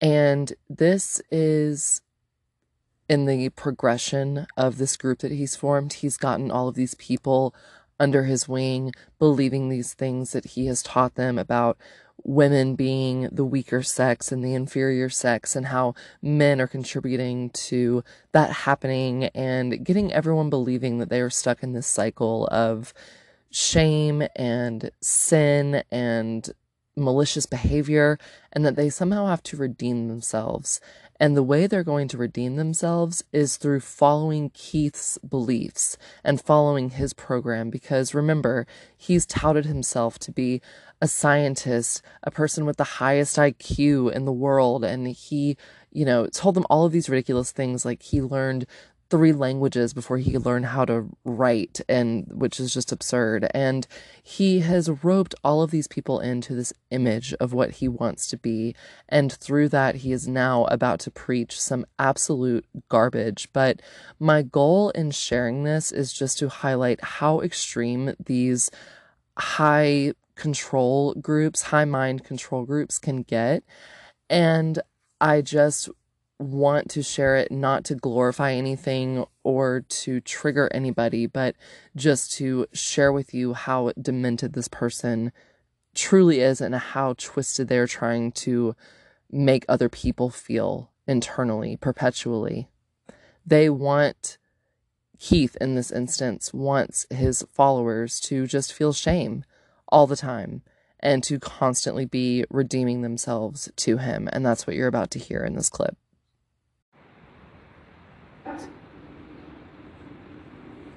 And 0.00 0.52
this 0.68 1.22
is 1.30 2.02
in 3.08 3.26
the 3.26 3.50
progression 3.50 4.48
of 4.56 4.78
this 4.78 4.96
group 4.96 5.20
that 5.20 5.30
he's 5.30 5.54
formed. 5.54 5.92
He's 5.92 6.16
gotten 6.16 6.50
all 6.50 6.66
of 6.66 6.74
these 6.74 6.94
people 6.96 7.54
under 8.00 8.24
his 8.24 8.48
wing, 8.48 8.92
believing 9.20 9.68
these 9.68 9.94
things 9.94 10.32
that 10.32 10.46
he 10.46 10.66
has 10.66 10.82
taught 10.82 11.14
them 11.14 11.38
about 11.38 11.78
women 12.24 12.74
being 12.74 13.28
the 13.32 13.44
weaker 13.44 13.82
sex 13.82 14.30
and 14.30 14.44
the 14.44 14.54
inferior 14.54 15.08
sex, 15.08 15.56
and 15.56 15.66
how 15.66 15.94
men 16.20 16.60
are 16.60 16.66
contributing 16.66 17.50
to 17.50 18.04
that 18.32 18.50
happening, 18.50 19.24
and 19.34 19.84
getting 19.84 20.12
everyone 20.12 20.50
believing 20.50 20.98
that 20.98 21.08
they 21.08 21.20
are 21.20 21.30
stuck 21.30 21.62
in 21.62 21.72
this 21.72 21.86
cycle 21.86 22.46
of 22.48 22.94
shame 23.50 24.22
and 24.36 24.90
sin 25.00 25.82
and 25.90 26.52
malicious 26.96 27.46
behavior, 27.46 28.18
and 28.52 28.64
that 28.64 28.76
they 28.76 28.90
somehow 28.90 29.26
have 29.26 29.42
to 29.42 29.56
redeem 29.56 30.08
themselves. 30.08 30.80
And 31.18 31.36
the 31.36 31.42
way 31.42 31.66
they're 31.68 31.84
going 31.84 32.08
to 32.08 32.18
redeem 32.18 32.56
themselves 32.56 33.22
is 33.32 33.56
through 33.56 33.80
following 33.80 34.50
Keith's 34.50 35.18
beliefs 35.18 35.96
and 36.24 36.40
following 36.40 36.90
his 36.90 37.12
program. 37.12 37.70
Because 37.70 38.12
remember, 38.12 38.66
he's 38.96 39.24
touted 39.24 39.64
himself 39.64 40.18
to 40.18 40.32
be 40.32 40.60
a 41.02 41.08
scientist, 41.08 42.00
a 42.22 42.30
person 42.30 42.64
with 42.64 42.76
the 42.76 42.84
highest 42.84 43.36
IQ 43.36 44.12
in 44.12 44.24
the 44.24 44.32
world. 44.32 44.84
And 44.84 45.08
he, 45.08 45.56
you 45.90 46.04
know, 46.04 46.28
told 46.28 46.54
them 46.54 46.64
all 46.70 46.86
of 46.86 46.92
these 46.92 47.10
ridiculous 47.10 47.50
things 47.50 47.84
like 47.84 48.02
he 48.02 48.22
learned 48.22 48.66
three 49.10 49.32
languages 49.32 49.92
before 49.92 50.16
he 50.16 50.32
could 50.32 50.46
learn 50.46 50.62
how 50.62 50.86
to 50.86 51.06
write 51.24 51.82
and 51.86 52.26
which 52.32 52.58
is 52.58 52.72
just 52.72 52.90
absurd 52.90 53.46
and 53.52 53.86
he 54.22 54.60
has 54.60 54.88
roped 55.04 55.34
all 55.44 55.60
of 55.60 55.70
these 55.70 55.86
people 55.86 56.18
into 56.18 56.54
this 56.54 56.72
image 56.90 57.34
of 57.34 57.52
what 57.52 57.72
he 57.72 57.88
wants 57.88 58.26
to 58.26 58.38
be 58.38 58.74
and 59.10 59.30
through 59.30 59.68
that 59.68 59.96
he 59.96 60.12
is 60.12 60.26
now 60.26 60.64
about 60.64 60.98
to 60.98 61.10
preach 61.10 61.60
some 61.60 61.84
absolute 61.98 62.64
garbage 62.88 63.50
but 63.52 63.82
my 64.18 64.40
goal 64.40 64.88
in 64.94 65.10
sharing 65.10 65.62
this 65.62 65.92
is 65.92 66.10
just 66.10 66.38
to 66.38 66.48
highlight 66.48 67.04
how 67.04 67.38
extreme 67.42 68.14
these 68.18 68.70
high 69.36 70.10
control 70.42 71.14
groups 71.14 71.62
high 71.62 71.84
mind 71.84 72.24
control 72.24 72.64
groups 72.64 72.98
can 72.98 73.22
get 73.22 73.62
and 74.28 74.80
I 75.20 75.40
just 75.40 75.88
want 76.40 76.90
to 76.90 77.02
share 77.02 77.36
it 77.36 77.52
not 77.52 77.84
to 77.84 77.94
glorify 77.94 78.52
anything 78.52 79.24
or 79.44 79.84
to 79.88 80.20
trigger 80.20 80.68
anybody, 80.72 81.26
but 81.26 81.54
just 81.94 82.32
to 82.38 82.66
share 82.72 83.12
with 83.12 83.32
you 83.32 83.54
how 83.54 83.92
demented 84.00 84.54
this 84.54 84.68
person 84.68 85.30
truly 85.94 86.40
is 86.40 86.60
and 86.60 86.74
how 86.74 87.14
twisted 87.18 87.68
they're 87.68 87.86
trying 87.86 88.32
to 88.32 88.74
make 89.30 89.64
other 89.68 89.88
people 89.88 90.30
feel 90.30 90.90
internally, 91.06 91.76
perpetually. 91.76 92.68
They 93.46 93.68
want, 93.68 94.38
Keith 95.18 95.56
in 95.60 95.74
this 95.74 95.92
instance, 95.92 96.52
wants 96.52 97.06
his 97.10 97.44
followers 97.52 98.18
to 98.20 98.46
just 98.46 98.72
feel 98.72 98.92
shame 98.92 99.44
all 99.92 100.08
the 100.08 100.16
time 100.16 100.62
and 100.98 101.22
to 101.24 101.38
constantly 101.38 102.06
be 102.06 102.44
redeeming 102.50 103.02
themselves 103.02 103.70
to 103.76 103.98
him. 103.98 104.28
And 104.32 104.44
that's 104.44 104.66
what 104.66 104.74
you're 104.74 104.88
about 104.88 105.10
to 105.12 105.18
hear 105.18 105.44
in 105.44 105.54
this 105.54 105.68
clip. 105.68 105.96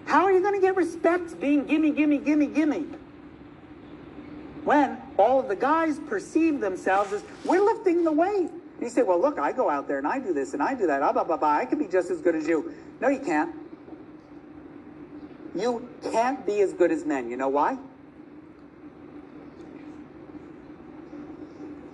How 0.05 0.23
are 0.23 0.31
you 0.31 0.41
going 0.41 0.53
to 0.53 0.61
get 0.61 0.75
respect 0.75 1.39
being 1.41 1.65
gimme, 1.65 1.91
gimme, 1.91 2.19
gimme, 2.19 2.47
gimme? 2.47 2.85
When 4.63 4.97
all 5.17 5.39
of 5.39 5.47
the 5.47 5.55
guys 5.55 5.99
perceive 6.07 6.59
themselves 6.59 7.11
as, 7.11 7.23
we're 7.43 7.61
lifting 7.61 8.03
the 8.03 8.11
weight. 8.11 8.49
And 8.49 8.81
you 8.81 8.89
say, 8.89 9.03
well, 9.03 9.19
look, 9.19 9.39
I 9.39 9.51
go 9.51 9.69
out 9.69 9.87
there 9.87 9.97
and 9.97 10.07
I 10.07 10.19
do 10.19 10.33
this 10.33 10.53
and 10.53 10.61
I 10.61 10.73
do 10.73 10.87
that. 10.87 10.99
Blah, 10.99 11.11
blah, 11.11 11.23
blah, 11.23 11.37
blah. 11.37 11.57
I 11.57 11.65
can 11.65 11.79
be 11.79 11.87
just 11.87 12.09
as 12.11 12.21
good 12.21 12.35
as 12.35 12.47
you. 12.47 12.73
No, 13.01 13.09
you 13.09 13.19
can't. 13.19 13.53
You 15.55 15.87
can't 16.11 16.45
be 16.45 16.61
as 16.61 16.73
good 16.73 16.91
as 16.91 17.05
men. 17.05 17.29
You 17.29 17.37
know 17.37 17.49
why? 17.49 17.77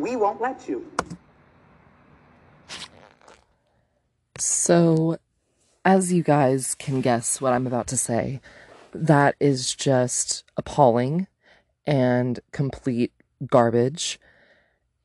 We 0.01 0.15
won't 0.15 0.41
let 0.41 0.67
you. 0.67 0.83
So, 4.39 5.17
as 5.85 6.11
you 6.11 6.23
guys 6.23 6.73
can 6.73 7.01
guess 7.01 7.39
what 7.39 7.53
I'm 7.53 7.67
about 7.67 7.85
to 7.87 7.97
say, 7.97 8.41
that 8.93 9.35
is 9.39 9.75
just 9.75 10.43
appalling 10.57 11.27
and 11.85 12.39
complete 12.51 13.13
garbage. 13.45 14.19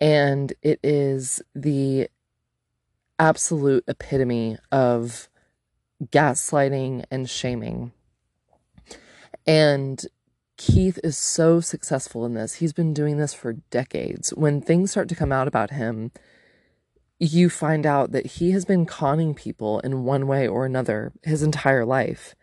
And 0.00 0.54
it 0.62 0.80
is 0.82 1.42
the 1.54 2.08
absolute 3.18 3.84
epitome 3.86 4.56
of 4.72 5.28
gaslighting 6.04 7.04
and 7.10 7.28
shaming. 7.28 7.92
And 9.46 10.04
Keith 10.56 10.98
is 11.04 11.18
so 11.18 11.60
successful 11.60 12.24
in 12.24 12.34
this. 12.34 12.54
He's 12.54 12.72
been 12.72 12.94
doing 12.94 13.18
this 13.18 13.34
for 13.34 13.54
decades. 13.70 14.30
When 14.30 14.60
things 14.60 14.90
start 14.90 15.08
to 15.10 15.14
come 15.14 15.32
out 15.32 15.48
about 15.48 15.70
him, 15.70 16.12
you 17.18 17.48
find 17.50 17.84
out 17.86 18.12
that 18.12 18.26
he 18.26 18.52
has 18.52 18.64
been 18.64 18.86
conning 18.86 19.34
people 19.34 19.80
in 19.80 20.04
one 20.04 20.26
way 20.26 20.46
or 20.48 20.64
another 20.64 21.12
his 21.22 21.42
entire 21.42 21.84
life. 21.84 22.34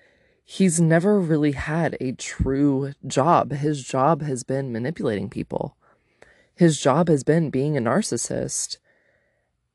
He's 0.46 0.80
never 0.80 1.20
really 1.20 1.54
had 1.54 1.98
a 2.02 2.12
true 2.12 2.94
job. 3.08 3.52
His 3.52 3.84
job 3.84 4.22
has 4.22 4.44
been 4.44 4.72
manipulating 4.72 5.30
people. 5.30 5.78
His 6.56 6.80
job 6.80 7.08
has 7.08 7.24
been 7.24 7.50
being 7.50 7.78
a 7.78 7.82
narcissist 7.82 8.78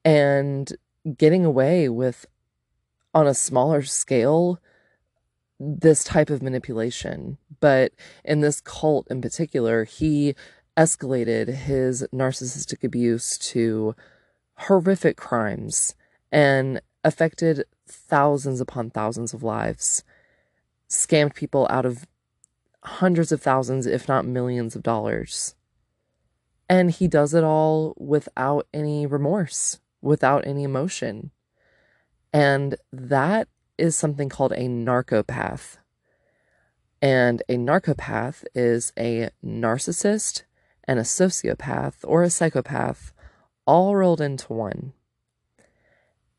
and 0.05 0.73
getting 1.17 1.45
away 1.45 1.89
with, 1.89 2.27
on 3.15 3.27
a 3.27 3.35
smaller 3.35 3.83
scale, 3.83 4.61
this 5.61 6.05
type 6.05 6.31
of 6.31 6.43
manipulation. 6.43 7.39
But 7.61 7.93
in 8.25 8.41
this 8.41 8.61
cult 8.61 9.07
in 9.11 9.21
particular, 9.21 9.85
he 9.85 10.35
escalated 10.77 11.49
his 11.49 12.07
narcissistic 12.13 12.85
abuse 12.85 13.37
to 13.39 13.95
horrific 14.55 15.17
crimes 15.17 15.95
and 16.31 16.81
affected 17.05 17.65
thousands 17.87 18.61
upon 18.61 18.91
thousands 18.91 19.33
of 19.33 19.43
lives, 19.43 20.05
scammed 20.89 21.35
people 21.35 21.67
out 21.71 21.87
of 21.87 22.07
hundreds 22.85 23.33
of 23.33 23.43
thousands, 23.43 23.87
if 23.87 24.09
not 24.09 24.25
millions 24.25 24.77
of 24.77 24.83
dollars. 24.83 25.55
And 26.69 26.91
he 26.91 27.09
does 27.09 27.35
it 27.35 27.45
all 27.45 27.95
without 27.99 28.67
any 28.73 29.07
remorse, 29.07 29.81
without 30.01 30.47
any 30.47 30.65
emotion. 30.65 31.31
And 32.33 32.77
that 32.93 33.49
is 33.79 33.97
something 33.97 34.29
called 34.29 34.53
a 34.53 34.69
narcopath. 34.69 35.79
And 37.01 37.43
a 37.49 37.57
narcopath 37.57 38.45
is 38.55 38.93
a 38.99 39.31
narcissist 39.45 40.43
and 40.85 40.99
a 40.99 41.03
sociopath 41.03 41.97
or 42.03 42.23
a 42.23 42.31
psychopath 42.31 43.13
all 43.67 43.95
rolled 43.95 44.21
into 44.21 44.53
one. 44.53 44.95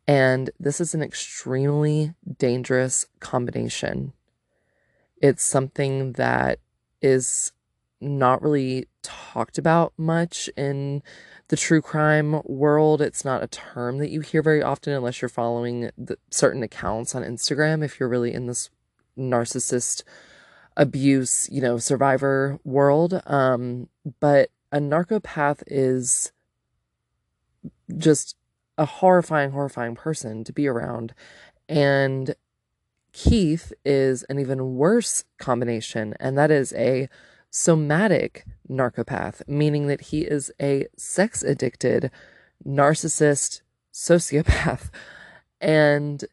And 0.07 0.49
this 0.59 0.81
is 0.81 0.95
an 0.95 1.03
extremely 1.03 2.15
dangerous 2.37 3.05
combination. 3.19 4.13
It's 5.21 5.43
something 5.43 6.13
that 6.13 6.59
is 7.01 7.51
not 8.01 8.41
really 8.41 8.87
talked 9.03 9.57
about 9.57 9.93
much 9.97 10.49
in 10.57 11.03
the 11.49 11.57
true 11.57 11.81
crime 11.81 12.41
world. 12.45 13.01
It's 13.01 13.25
not 13.25 13.43
a 13.43 13.47
term 13.47 13.97
that 13.97 14.09
you 14.09 14.21
hear 14.21 14.41
very 14.41 14.63
often 14.63 14.93
unless 14.93 15.21
you're 15.21 15.29
following 15.29 15.91
the, 15.97 16.17
certain 16.31 16.63
accounts 16.63 17.13
on 17.13 17.23
Instagram. 17.23 17.83
If 17.83 17.99
you're 17.99 18.09
really 18.09 18.33
in 18.33 18.47
this 18.47 18.69
narcissist 19.17 20.03
abuse, 20.77 21.49
you 21.51 21.61
know, 21.61 21.77
survivor 21.77 22.59
world. 22.63 23.21
Um, 23.25 23.89
but 24.19 24.49
a 24.71 24.79
narcopath 24.79 25.63
is 25.67 26.31
just 27.97 28.35
a 28.77 28.85
horrifying, 28.85 29.51
horrifying 29.51 29.95
person 29.95 30.43
to 30.45 30.53
be 30.53 30.67
around. 30.67 31.13
And 31.67 32.35
Keith 33.11 33.73
is 33.83 34.23
an 34.23 34.39
even 34.39 34.75
worse 34.75 35.25
combination, 35.39 36.13
and 36.19 36.37
that 36.37 36.51
is 36.51 36.73
a 36.73 37.09
somatic 37.49 38.45
narcopath, 38.67 39.41
meaning 39.47 39.87
that 39.87 40.01
he 40.01 40.21
is 40.21 40.51
a 40.61 40.87
sex 40.97 41.43
addicted 41.43 42.11
narcissist 42.65 43.61
sociopath. 43.93 44.89
And 45.61 46.23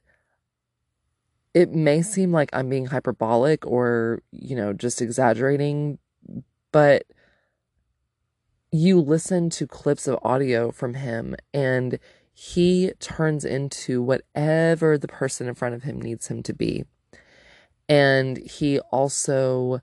it 1.53 1.73
may 1.75 2.01
seem 2.01 2.31
like 2.31 2.49
I'm 2.53 2.69
being 2.69 2.87
hyperbolic 2.87 3.67
or, 3.67 4.23
you 4.31 4.55
know, 4.55 4.73
just 4.73 5.03
exaggerating, 5.03 5.99
but 6.71 7.07
you 8.71 9.01
listen 9.01 9.51
to 9.51 9.67
clips 9.67 10.07
of 10.07 10.19
audio 10.23 10.71
from 10.71 10.95
him 10.95 11.35
and 11.53 11.99
he 12.33 12.93
turns 13.01 13.45
into 13.45 14.03
whatever 14.03 14.99
the 14.99 15.09
person 15.09 15.49
in 15.49 15.55
front 15.55 15.75
of 15.75 15.85
him 15.85 16.01
needs 16.01 16.29
him 16.29 16.43
to 16.43 16.53
be. 16.53 16.85
And 17.89 18.37
he 18.37 18.79
also 18.79 19.81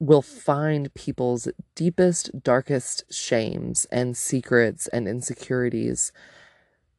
will 0.00 0.22
find 0.22 0.92
people's 0.94 1.46
deepest, 1.74 2.42
darkest 2.42 3.04
shames 3.12 3.84
and 3.92 4.16
secrets 4.16 4.88
and 4.88 5.06
insecurities, 5.06 6.10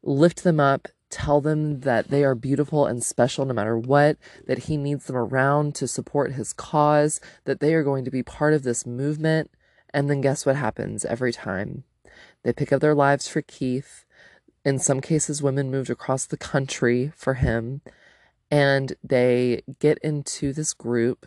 lift 0.04 0.44
them 0.44 0.60
up, 0.60 0.88
tell 1.10 1.42
them 1.42 1.82
that 1.82 2.10
they 2.10 2.24
are 2.24 2.36
beautiful 2.36 2.86
and 2.86 3.04
special 3.04 3.44
no 3.44 3.54
matter 3.54 3.78
what, 3.78 4.18
that 4.46 4.60
he 4.60 4.78
needs 4.78 5.06
them 5.06 5.18
around 5.18 5.74
to 5.76 5.88
support 5.88 6.34
his 6.34 6.54
cause, 6.54 7.20
that 7.46 7.60
they 7.60 7.74
are 7.74 7.84
going 7.84 8.06
to 8.06 8.12
be 8.12 8.24
part 8.24 8.54
of 8.54 8.64
this 8.64 8.86
movement. 8.86 9.52
And 9.94 10.10
then 10.10 10.22
guess 10.22 10.46
what 10.46 10.56
happens 10.56 11.04
every 11.04 11.34
time? 11.34 11.84
They 12.44 12.54
pick 12.54 12.72
up 12.72 12.82
their 12.82 12.96
lives 12.96 13.28
for 13.28 13.42
Keith. 13.42 14.06
In 14.64 14.78
some 14.78 15.02
cases, 15.02 15.42
women 15.42 15.72
moved 15.72 15.90
across 15.90 16.26
the 16.26 16.38
country 16.38 17.12
for 17.16 17.34
him. 17.34 17.82
And 18.50 18.94
they 19.04 19.64
get 19.80 19.98
into 20.00 20.54
this 20.54 20.74
group 20.74 21.26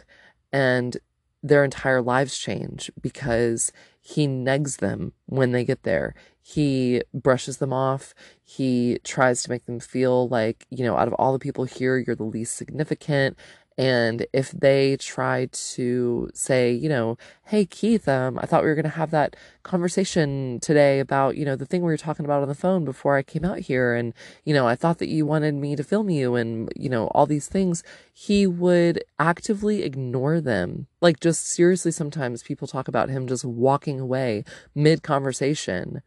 and 0.53 0.97
their 1.44 1.62
entire 1.62 2.00
lives 2.00 2.38
change 2.38 2.90
because 3.02 3.70
he 4.00 4.26
negs 4.26 4.78
them 4.78 5.12
when 5.26 5.52
they 5.52 5.62
get 5.62 5.83
there. 5.83 6.14
He 6.40 7.02
brushes 7.12 7.59
them 7.59 7.72
off. 7.72 8.14
He 8.42 8.98
tries 9.04 9.42
to 9.42 9.50
make 9.50 9.66
them 9.66 9.78
feel 9.78 10.26
like, 10.28 10.66
you 10.70 10.85
know, 10.85 10.96
out 10.96 11.07
of 11.07 11.14
all 11.14 11.35
the 11.35 11.38
people 11.38 11.64
here, 11.64 11.98
you're 11.98 12.16
the 12.16 12.22
least 12.22 12.57
significant. 12.57 13.38
And 13.77 14.27
if 14.33 14.53
they 14.53 14.97
try 14.99 15.49
to 15.51 16.31
say, 16.33 16.73
you 16.73 16.89
know, 16.89 17.19
hey, 17.47 17.65
Keith, 17.65 18.09
um, 18.09 18.39
I 18.41 18.47
thought 18.47 18.63
we 18.63 18.69
were 18.69 18.77
going 18.77 18.85
to 18.85 18.91
have 18.91 19.11
that 19.11 19.35
conversation 19.65 20.61
today 20.61 21.01
about, 21.01 21.37
you 21.37 21.45
know, 21.45 21.57
the 21.57 21.67
thing 21.67 21.83
we 21.83 21.89
were 21.89 21.97
talking 21.97 22.25
about 22.25 22.43
on 22.43 22.49
the 22.49 22.55
phone 22.55 22.85
before 22.85 23.17
I 23.17 23.23
came 23.23 23.45
out 23.45 23.59
here. 23.59 23.95
And, 23.95 24.15
you 24.45 24.55
know, 24.55 24.69
I 24.69 24.77
thought 24.77 24.99
that 24.99 25.09
you 25.09 25.27
wanted 25.27 25.57
me 25.57 25.75
to 25.75 25.83
film 25.83 26.09
you 26.09 26.37
and, 26.37 26.73
you 26.77 26.89
know, 26.89 27.09
all 27.09 27.27
these 27.27 27.49
things. 27.49 27.83
He 28.13 28.47
would 28.47 29.03
actively 29.19 29.83
ignore 29.83 30.41
them. 30.41 30.87
Like, 31.01 31.19
just 31.19 31.45
seriously, 31.45 31.91
sometimes 31.91 32.45
people 32.45 32.69
talk 32.69 32.87
about 32.87 33.09
him 33.09 33.27
just 33.27 33.45
walking 33.45 33.99
away 33.99 34.45
mid 34.73 35.03
conversation 35.03 36.01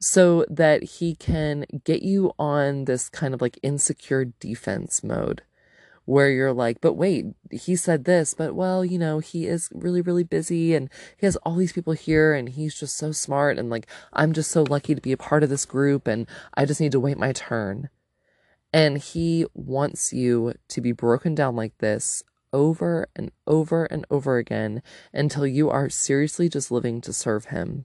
so 0.00 0.44
that 0.50 0.82
he 0.82 1.14
can 1.14 1.64
get 1.84 2.02
you 2.02 2.32
on 2.36 2.86
this 2.86 3.08
kind 3.08 3.32
of 3.32 3.40
like 3.40 3.60
insecure 3.62 4.24
defense 4.24 5.04
mode 5.04 5.42
where 6.04 6.30
you're 6.30 6.52
like, 6.52 6.80
but 6.80 6.94
wait, 6.94 7.26
he 7.50 7.76
said 7.76 8.04
this, 8.04 8.34
but 8.34 8.54
well, 8.54 8.84
you 8.84 8.98
know, 8.98 9.20
he 9.20 9.46
is 9.46 9.68
really, 9.72 10.00
really 10.00 10.24
busy 10.24 10.74
and 10.74 10.90
he 11.16 11.26
has 11.26 11.36
all 11.36 11.56
these 11.56 11.72
people 11.72 11.92
here 11.92 12.34
and 12.34 12.50
he's 12.50 12.78
just 12.78 12.96
so 12.96 13.12
smart. 13.12 13.58
And 13.58 13.70
like, 13.70 13.86
I'm 14.12 14.32
just 14.32 14.50
so 14.50 14.62
lucky 14.62 14.94
to 14.94 15.00
be 15.00 15.12
a 15.12 15.16
part 15.16 15.42
of 15.42 15.50
this 15.50 15.64
group 15.64 16.06
and 16.06 16.26
I 16.54 16.64
just 16.64 16.80
need 16.80 16.92
to 16.92 17.00
wait 17.00 17.18
my 17.18 17.32
turn. 17.32 17.88
And 18.72 18.98
he 18.98 19.46
wants 19.54 20.12
you 20.12 20.54
to 20.68 20.80
be 20.80 20.92
broken 20.92 21.34
down 21.34 21.56
like 21.56 21.78
this 21.78 22.22
over 22.52 23.08
and 23.14 23.30
over 23.46 23.84
and 23.86 24.04
over 24.10 24.38
again 24.38 24.82
until 25.12 25.46
you 25.46 25.70
are 25.70 25.88
seriously 25.88 26.48
just 26.48 26.70
living 26.70 27.00
to 27.02 27.12
serve 27.12 27.46
him. 27.46 27.84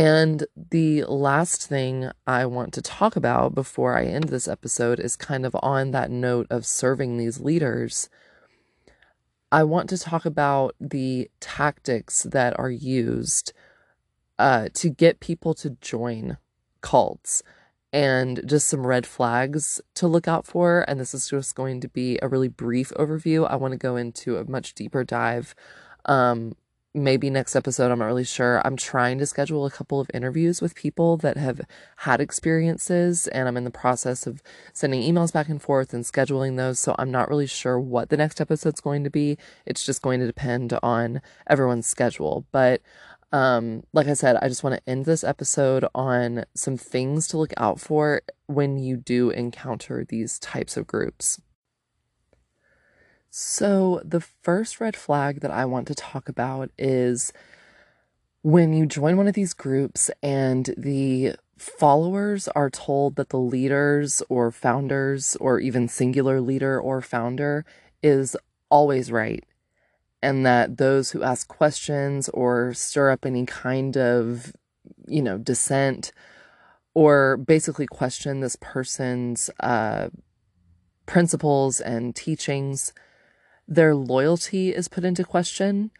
And 0.00 0.46
the 0.56 1.04
last 1.04 1.66
thing 1.66 2.10
I 2.26 2.46
want 2.46 2.72
to 2.72 2.80
talk 2.80 3.16
about 3.16 3.54
before 3.54 3.98
I 3.98 4.06
end 4.06 4.30
this 4.30 4.48
episode 4.48 4.98
is 4.98 5.14
kind 5.14 5.44
of 5.44 5.54
on 5.62 5.90
that 5.90 6.10
note 6.10 6.46
of 6.48 6.64
serving 6.64 7.18
these 7.18 7.38
leaders. 7.38 8.08
I 9.52 9.62
want 9.64 9.90
to 9.90 9.98
talk 9.98 10.24
about 10.24 10.74
the 10.80 11.30
tactics 11.38 12.22
that 12.22 12.58
are 12.58 12.70
used 12.70 13.52
uh, 14.38 14.70
to 14.72 14.88
get 14.88 15.20
people 15.20 15.52
to 15.56 15.76
join 15.82 16.38
cults 16.80 17.42
and 17.92 18.40
just 18.46 18.68
some 18.68 18.86
red 18.86 19.04
flags 19.04 19.82
to 19.96 20.08
look 20.08 20.26
out 20.26 20.46
for. 20.46 20.82
And 20.88 20.98
this 20.98 21.12
is 21.12 21.28
just 21.28 21.54
going 21.54 21.78
to 21.82 21.88
be 21.88 22.18
a 22.22 22.28
really 22.28 22.48
brief 22.48 22.90
overview. 22.96 23.46
I 23.46 23.56
want 23.56 23.72
to 23.72 23.76
go 23.76 23.96
into 23.96 24.38
a 24.38 24.50
much 24.50 24.72
deeper 24.74 25.04
dive 25.04 25.54
um, 26.06 26.56
maybe 26.94 27.30
next 27.30 27.54
episode, 27.54 27.90
I'm 27.90 27.98
not 28.00 28.06
really 28.06 28.24
sure. 28.24 28.60
I'm 28.64 28.76
trying 28.76 29.18
to 29.18 29.26
schedule 29.26 29.64
a 29.64 29.70
couple 29.70 30.00
of 30.00 30.10
interviews 30.12 30.60
with 30.60 30.74
people 30.74 31.16
that 31.18 31.36
have 31.36 31.60
had 31.98 32.20
experiences, 32.20 33.28
and 33.28 33.46
I'm 33.46 33.56
in 33.56 33.64
the 33.64 33.70
process 33.70 34.26
of 34.26 34.42
sending 34.72 35.02
emails 35.02 35.32
back 35.32 35.48
and 35.48 35.62
forth 35.62 35.94
and 35.94 36.04
scheduling 36.04 36.56
those. 36.56 36.80
So 36.80 36.96
I'm 36.98 37.10
not 37.10 37.28
really 37.28 37.46
sure 37.46 37.78
what 37.78 38.08
the 38.08 38.16
next 38.16 38.40
episode's 38.40 38.80
going 38.80 39.04
to 39.04 39.10
be. 39.10 39.38
It's 39.66 39.84
just 39.86 40.02
going 40.02 40.20
to 40.20 40.26
depend 40.26 40.76
on 40.82 41.20
everyone's 41.46 41.86
schedule. 41.86 42.46
But 42.50 42.82
um, 43.32 43.84
like 43.92 44.08
I 44.08 44.14
said, 44.14 44.36
I 44.42 44.48
just 44.48 44.64
want 44.64 44.76
to 44.76 44.90
end 44.90 45.04
this 45.04 45.22
episode 45.22 45.84
on 45.94 46.44
some 46.54 46.76
things 46.76 47.28
to 47.28 47.38
look 47.38 47.52
out 47.56 47.80
for 47.80 48.22
when 48.46 48.78
you 48.78 48.96
do 48.96 49.30
encounter 49.30 50.04
these 50.08 50.38
types 50.40 50.76
of 50.76 50.86
groups. 50.88 51.40
So, 53.30 54.02
the 54.04 54.20
first 54.20 54.80
red 54.80 54.96
flag 54.96 55.40
that 55.40 55.52
I 55.52 55.64
want 55.64 55.86
to 55.86 55.94
talk 55.94 56.28
about 56.28 56.70
is 56.76 57.32
when 58.42 58.72
you 58.72 58.86
join 58.86 59.16
one 59.16 59.28
of 59.28 59.34
these 59.34 59.54
groups 59.54 60.10
and 60.20 60.74
the 60.76 61.36
followers 61.56 62.48
are 62.48 62.70
told 62.70 63.14
that 63.16 63.28
the 63.28 63.38
leaders 63.38 64.20
or 64.28 64.50
founders, 64.50 65.36
or 65.36 65.60
even 65.60 65.86
singular 65.86 66.40
leader 66.40 66.80
or 66.80 67.00
founder, 67.00 67.64
is 68.02 68.36
always 68.68 69.12
right. 69.12 69.44
And 70.20 70.44
that 70.44 70.78
those 70.78 71.12
who 71.12 71.22
ask 71.22 71.46
questions 71.46 72.28
or 72.30 72.74
stir 72.74 73.10
up 73.10 73.24
any 73.24 73.46
kind 73.46 73.96
of, 73.96 74.52
you 75.06 75.22
know, 75.22 75.38
dissent 75.38 76.10
or 76.94 77.36
basically 77.36 77.86
question 77.86 78.40
this 78.40 78.56
person's 78.60 79.50
uh, 79.60 80.08
principles 81.06 81.80
and 81.80 82.16
teachings 82.16 82.92
their 83.70 83.94
loyalty 83.94 84.74
is 84.74 84.88
put 84.88 85.04
into 85.04 85.24
question, 85.24 85.90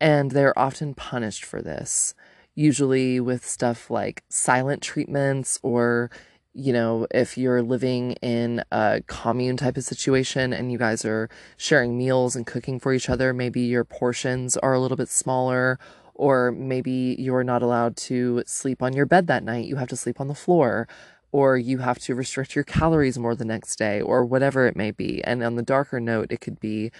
and 0.00 0.30
they're 0.30 0.58
often 0.58 0.94
punished 0.94 1.44
for 1.44 1.60
this, 1.60 2.14
usually 2.54 3.20
with 3.20 3.44
stuff 3.44 3.90
like 3.90 4.22
silent 4.30 4.82
treatments 4.82 5.58
or 5.62 6.10
you 6.58 6.72
know, 6.72 7.06
if 7.10 7.36
you're 7.36 7.60
living 7.60 8.12
in 8.22 8.64
a 8.72 9.02
commune 9.06 9.58
type 9.58 9.76
of 9.76 9.84
situation 9.84 10.54
and 10.54 10.72
you 10.72 10.78
guys 10.78 11.04
are 11.04 11.28
sharing 11.58 11.98
meals 11.98 12.34
and 12.34 12.46
cooking 12.46 12.80
for 12.80 12.94
each 12.94 13.10
other, 13.10 13.34
maybe 13.34 13.60
your 13.60 13.84
portions 13.84 14.56
are 14.56 14.72
a 14.72 14.80
little 14.80 14.96
bit 14.96 15.10
smaller, 15.10 15.78
or 16.14 16.50
maybe 16.52 17.14
you're 17.18 17.44
not 17.44 17.62
allowed 17.62 17.94
to 17.94 18.42
sleep 18.46 18.82
on 18.82 18.94
your 18.94 19.04
bed 19.04 19.26
that 19.26 19.44
night. 19.44 19.66
You 19.66 19.76
have 19.76 19.88
to 19.88 19.96
sleep 19.96 20.18
on 20.18 20.28
the 20.28 20.34
floor, 20.34 20.88
or 21.30 21.58
you 21.58 21.78
have 21.78 21.98
to 21.98 22.14
restrict 22.14 22.54
your 22.54 22.64
calories 22.64 23.18
more 23.18 23.34
the 23.34 23.44
next 23.44 23.76
day, 23.76 24.00
or 24.00 24.24
whatever 24.24 24.66
it 24.66 24.76
may 24.76 24.90
be. 24.90 25.22
And 25.24 25.42
on 25.42 25.56
the 25.56 25.62
darker 25.62 26.00
note, 26.00 26.32
it 26.32 26.40
could 26.40 26.58
be 26.58 26.90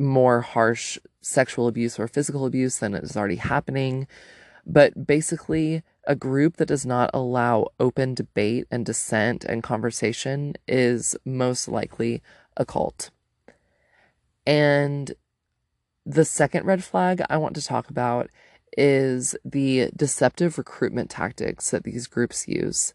more 0.00 0.40
harsh 0.40 0.98
sexual 1.20 1.68
abuse 1.68 1.98
or 1.98 2.08
physical 2.08 2.46
abuse 2.46 2.78
than 2.78 2.94
is 2.94 3.16
already 3.16 3.36
happening. 3.36 4.06
But 4.66 5.06
basically, 5.06 5.82
a 6.04 6.16
group 6.16 6.56
that 6.56 6.68
does 6.68 6.86
not 6.86 7.10
allow 7.12 7.68
open 7.78 8.14
debate 8.14 8.66
and 8.70 8.84
dissent 8.84 9.44
and 9.44 9.62
conversation 9.62 10.54
is 10.66 11.16
most 11.24 11.68
likely 11.68 12.22
a 12.56 12.64
cult. 12.64 13.10
And 14.46 15.12
the 16.06 16.24
second 16.24 16.66
red 16.66 16.82
flag 16.82 17.22
I 17.28 17.36
want 17.36 17.54
to 17.56 17.64
talk 17.64 17.90
about 17.90 18.30
is 18.76 19.36
the 19.44 19.90
deceptive 19.94 20.56
recruitment 20.58 21.10
tactics 21.10 21.70
that 21.70 21.84
these 21.84 22.06
groups 22.06 22.48
use. 22.48 22.94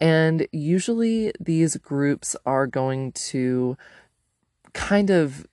And 0.00 0.46
usually, 0.52 1.32
these 1.38 1.76
groups 1.76 2.36
are 2.46 2.66
going 2.66 3.12
to 3.12 3.76
kind 4.72 5.10
of 5.10 5.46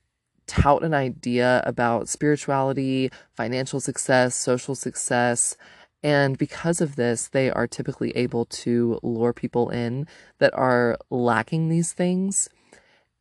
tout 0.47 0.83
an 0.83 0.93
idea 0.93 1.61
about 1.65 2.09
spirituality, 2.09 3.11
financial 3.35 3.79
success, 3.79 4.35
social 4.35 4.75
success. 4.75 5.55
And 6.03 6.37
because 6.37 6.81
of 6.81 6.95
this, 6.95 7.27
they 7.27 7.49
are 7.51 7.67
typically 7.67 8.15
able 8.15 8.45
to 8.45 8.99
lure 9.03 9.33
people 9.33 9.69
in 9.69 10.07
that 10.39 10.53
are 10.53 10.97
lacking 11.09 11.69
these 11.69 11.93
things. 11.93 12.49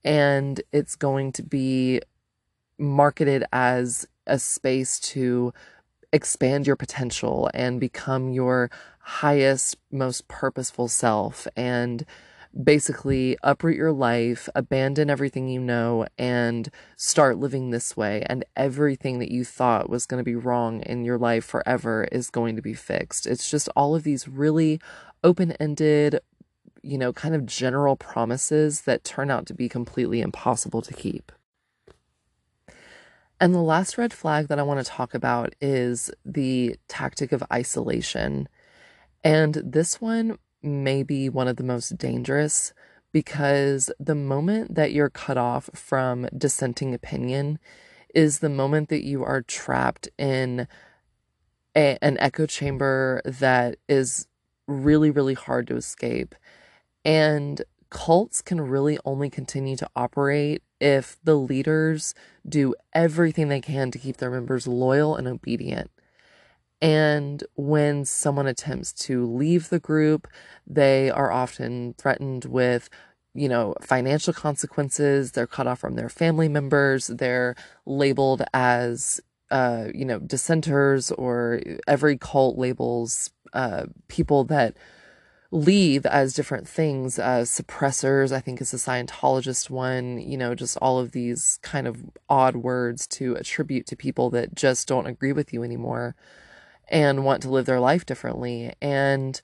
And 0.05 0.61
it's 0.73 0.95
going 0.95 1.33
to 1.33 1.43
be 1.43 2.01
marketed 2.79 3.45
as 3.53 4.07
a 4.27 4.39
space 4.39 5.01
to 5.01 5.53
expand 6.13 6.67
your 6.67 6.77
potential 6.77 7.51
and 7.55 7.81
become 7.81 8.31
your 8.31 8.71
highest, 9.01 9.77
most 9.91 10.29
purposeful 10.29 10.89
self. 10.89 11.47
And 11.57 12.05
basically 12.63 13.37
uproot 13.43 13.77
your 13.77 13.93
life, 13.93 14.49
abandon 14.55 15.11
everything 15.11 15.49
you 15.49 15.61
know, 15.61 16.07
and 16.19 16.71
start 16.97 17.39
living 17.39 17.71
this 17.71 17.97
way. 17.97 18.23
And 18.27 18.45
everything 18.57 19.19
that 19.19 19.31
you 19.31 19.45
thought 19.45 19.91
was 19.91 20.07
going 20.07 20.19
to 20.19 20.25
be 20.25 20.35
wrong 20.35 20.81
in 20.83 21.05
your 21.05 21.19
life 21.19 21.45
forever 21.45 22.09
is 22.11 22.31
going 22.31 22.57
to 22.57 22.63
be 22.63 22.75
fixed. 22.75 23.27
It's 23.27 23.51
just 23.51 23.69
all 23.77 23.95
of 23.95 24.05
these 24.05 24.29
really 24.29 24.81
open 25.23 25.53
ended, 25.53 26.21
you 26.83 26.99
know, 26.99 27.13
kind 27.13 27.35
of 27.35 27.47
general 27.47 27.97
promises 27.97 28.83
that 28.83 29.05
turn 29.05 29.31
out 29.31 29.47
to 29.47 29.55
be 29.55 29.69
completely 29.69 30.21
impossible 30.21 30.83
to 30.83 30.95
keep. 30.95 31.33
And 33.39 33.55
the 33.55 33.59
last 33.59 33.99
red 33.99 34.15
flag 34.15 34.49
that 34.49 34.59
I 34.59 34.63
want 34.63 34.85
to 34.85 34.91
talk 34.91 35.13
about 35.13 35.55
is 35.61 36.11
the 36.25 36.77
tactic 36.89 37.33
of 37.33 37.45
isolation. 37.53 38.49
And 39.23 39.55
this 39.57 40.01
one 40.01 40.39
may 40.67 41.03
be 41.03 41.29
one 41.29 41.49
of 41.49 41.57
the 41.57 41.65
most 41.65 41.97
dangerous 41.97 42.73
because 43.13 43.91
the 43.99 44.15
moment 44.15 44.75
that 44.75 44.93
you're 44.93 45.09
cut 45.09 45.39
off 45.39 45.71
from 45.73 46.29
dissenting 46.37 46.93
opinion 46.93 47.59
is 48.15 48.41
the 48.41 48.49
moment 48.49 48.89
that 48.89 49.05
you 49.05 49.25
are 49.25 49.43
trapped 49.43 50.09
in 50.19 50.67
a, 51.77 51.99
an 52.03 52.17
echo 52.19 52.47
chamber 52.47 53.23
that 53.25 53.77
is 53.89 54.27
really, 54.67 55.11
really 55.11 55.35
hard 55.35 55.67
to 55.69 55.77
escape. 55.77 56.35
And 57.05 57.63
cults 57.91 58.43
can 58.43 58.61
really 58.61 58.99
only 59.05 59.31
continue 59.31 59.77
to 59.77 59.89
operate 59.95 60.63
if 60.81 61.19
the 61.23 61.37
leaders 61.37 62.15
do 62.49 62.75
everything 62.93 63.49
they 63.49 63.61
can 63.61 63.91
to 63.91 63.99
keep 63.99 64.17
their 64.17 64.31
members 64.31 64.67
loyal 64.67 65.15
and 65.15 65.29
obedient. 65.29 65.91
And 66.83 67.43
when 67.55 68.05
someone 68.05 68.47
attempts 68.47 68.93
to 69.05 69.25
leave 69.27 69.71
the 69.71 69.79
group, 69.81 70.29
they 70.67 71.11
are 71.11 71.33
often 71.33 71.95
threatened 71.97 72.45
with, 72.45 72.91
you 73.35 73.49
know, 73.49 73.75
financial 73.81 74.35
consequences. 74.35 75.33
They're 75.33 75.47
cut 75.47 75.67
off 75.67 75.79
from 75.81 75.95
their 75.95 76.11
family 76.11 76.49
members. 76.49 77.07
They're 77.07 77.57
labeled 77.87 78.43
as, 78.53 79.21
uh, 79.51 79.87
you 79.95 80.05
know, 80.05 80.19
dissenters, 80.19 81.11
or 81.13 81.61
every 81.87 82.19
cult 82.19 82.59
labels 82.59 83.31
uh, 83.53 83.87
people 84.09 84.45
that 84.45 84.77
leave 85.53 86.05
as 86.07 86.35
different 86.35 86.69
things 86.69 87.21
as 87.21 87.49
suppressors 87.49 88.33
i 88.33 88.41
think 88.41 88.61
is 88.61 88.75
a 88.75 88.77
scientologist 88.77 89.71
one 89.71 90.19
you 90.19 90.37
know 90.37 90.57
just 90.57 90.77
all 90.79 90.99
of 90.99 91.13
these 91.13 91.61
kind 91.63 91.87
of 91.87 92.05
odd 92.29 92.57
words 92.57 93.07
to 93.07 93.35
attribute 93.37 93.87
to 93.87 93.95
people 93.95 94.29
that 94.29 94.55
just 94.55 94.89
don't 94.89 95.07
agree 95.07 95.33
with 95.33 95.53
you 95.53 95.63
anymore 95.63 96.17
and 96.89 97.25
want 97.25 97.43
to 97.43 97.51
live 97.51 97.67
their 97.67 97.81
life 97.81 98.07
differently. 98.07 98.73
And 98.81 99.41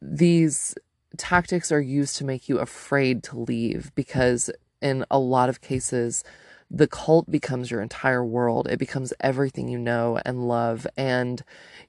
these 0.00 0.74
tactics 1.16 1.70
are 1.70 1.80
used 1.80 2.16
to 2.16 2.24
make 2.24 2.48
you 2.48 2.58
afraid 2.58 3.22
to 3.24 3.38
leave 3.38 3.92
because, 3.94 4.50
in 4.80 5.04
a 5.10 5.18
lot 5.18 5.48
of 5.48 5.60
cases, 5.60 6.24
the 6.70 6.88
cult 6.88 7.30
becomes 7.30 7.70
your 7.70 7.82
entire 7.82 8.24
world. 8.24 8.66
It 8.66 8.78
becomes 8.78 9.12
everything 9.20 9.68
you 9.68 9.78
know 9.78 10.18
and 10.24 10.48
love, 10.48 10.86
and 10.96 11.42